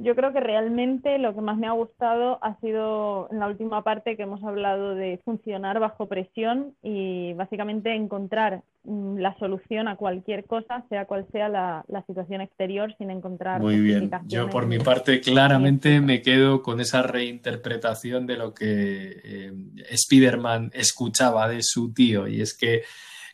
Yo 0.02 0.14
creo 0.16 0.32
que 0.32 0.40
realmente 0.40 1.18
lo 1.18 1.34
que 1.34 1.42
más 1.42 1.58
me 1.58 1.66
ha 1.66 1.72
gustado 1.72 2.38
ha 2.42 2.58
sido 2.60 3.28
en 3.30 3.38
la 3.38 3.48
última 3.48 3.84
parte 3.84 4.16
que 4.16 4.22
hemos 4.22 4.42
hablado 4.42 4.94
de 4.94 5.20
funcionar 5.26 5.78
bajo 5.78 6.06
presión 6.06 6.74
y 6.82 7.34
básicamente 7.34 7.94
encontrar 7.94 8.62
mm, 8.84 9.18
la 9.18 9.36
solución 9.38 9.88
a 9.88 9.96
cualquier 9.96 10.46
cosa, 10.46 10.84
sea 10.88 11.04
cual 11.04 11.26
sea 11.32 11.50
la, 11.50 11.84
situación 12.06 12.40
exterior, 12.40 12.94
sin 12.96 13.10
encontrar. 13.10 13.60
Muy 13.60 13.78
bien. 13.78 14.10
Yo 14.26 14.48
por 14.48 14.66
mi 14.66 14.78
parte 14.78 15.20
claramente 15.20 16.00
me 16.00 16.22
quedo 16.22 16.62
con 16.62 16.80
esa 16.80 17.02
reinterpretación 17.02 18.26
de 18.26 18.36
lo 18.38 18.54
que 18.54 19.20
eh, 19.22 19.52
Spider-Man 19.90 20.70
escuchaba 20.72 21.46
de 21.46 21.62
su 21.62 21.92
tío 21.92 22.26
y 22.26 22.40
es 22.40 22.56
que 22.56 22.84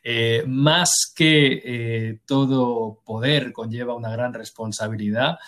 eh, 0.02 0.42
más 0.46 1.12
que 1.16 1.62
eh, 1.64 2.18
todo 2.26 3.02
poder 3.04 3.52
conlleva 3.52 3.94
una 3.94 4.10
gran 4.10 4.34
responsabilidad, 4.34 5.38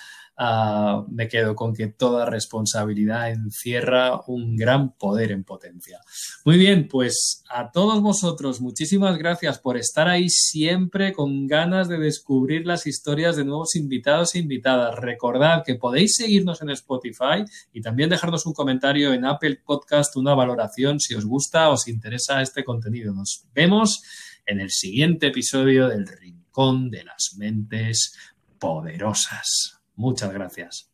Ah, 0.40 1.05
me 1.11 1.27
quedo 1.27 1.57
con 1.57 1.74
que 1.74 1.88
toda 1.88 2.24
responsabilidad 2.24 3.29
encierra 3.29 4.20
un 4.29 4.55
gran 4.55 4.92
poder 4.92 5.33
en 5.33 5.42
potencia. 5.42 5.98
Muy 6.44 6.57
bien, 6.57 6.87
pues 6.87 7.42
a 7.51 7.72
todos 7.72 8.01
vosotros, 8.01 8.61
muchísimas 8.61 9.18
gracias 9.18 9.59
por 9.59 9.77
estar 9.77 10.07
ahí 10.07 10.29
siempre 10.29 11.12
con 11.12 11.48
ganas 11.48 11.88
de 11.88 11.98
descubrir 11.98 12.68
las 12.68 12.87
historias 12.87 13.35
de 13.35 13.44
nuevos 13.44 13.74
invitados 13.74 14.37
e 14.37 14.38
invitadas. 14.38 14.94
Recordad 15.01 15.64
que 15.66 15.74
podéis 15.74 16.14
seguirnos 16.14 16.62
en 16.62 16.70
Spotify 16.70 17.44
y 17.72 17.81
también 17.81 18.09
dejarnos 18.09 18.46
un 18.46 18.53
comentario 18.53 19.12
en 19.12 19.24
Apple 19.24 19.61
Podcast, 19.64 20.14
una 20.14 20.35
valoración 20.35 21.01
si 21.01 21.16
os 21.16 21.24
gusta 21.24 21.68
o 21.68 21.72
os 21.72 21.88
interesa 21.88 22.42
este 22.42 22.62
contenido. 22.62 23.12
Nos 23.12 23.44
vemos 23.53 24.03
en 24.46 24.61
el 24.61 24.70
siguiente 24.70 25.27
episodio 25.27 25.88
del 25.88 26.07
Rincón 26.07 26.90
de 26.90 27.03
las 27.03 27.35
Mentes 27.37 28.14
Poderosas. 28.61 29.77
Muchas 29.98 30.32
gracias. 30.32 30.88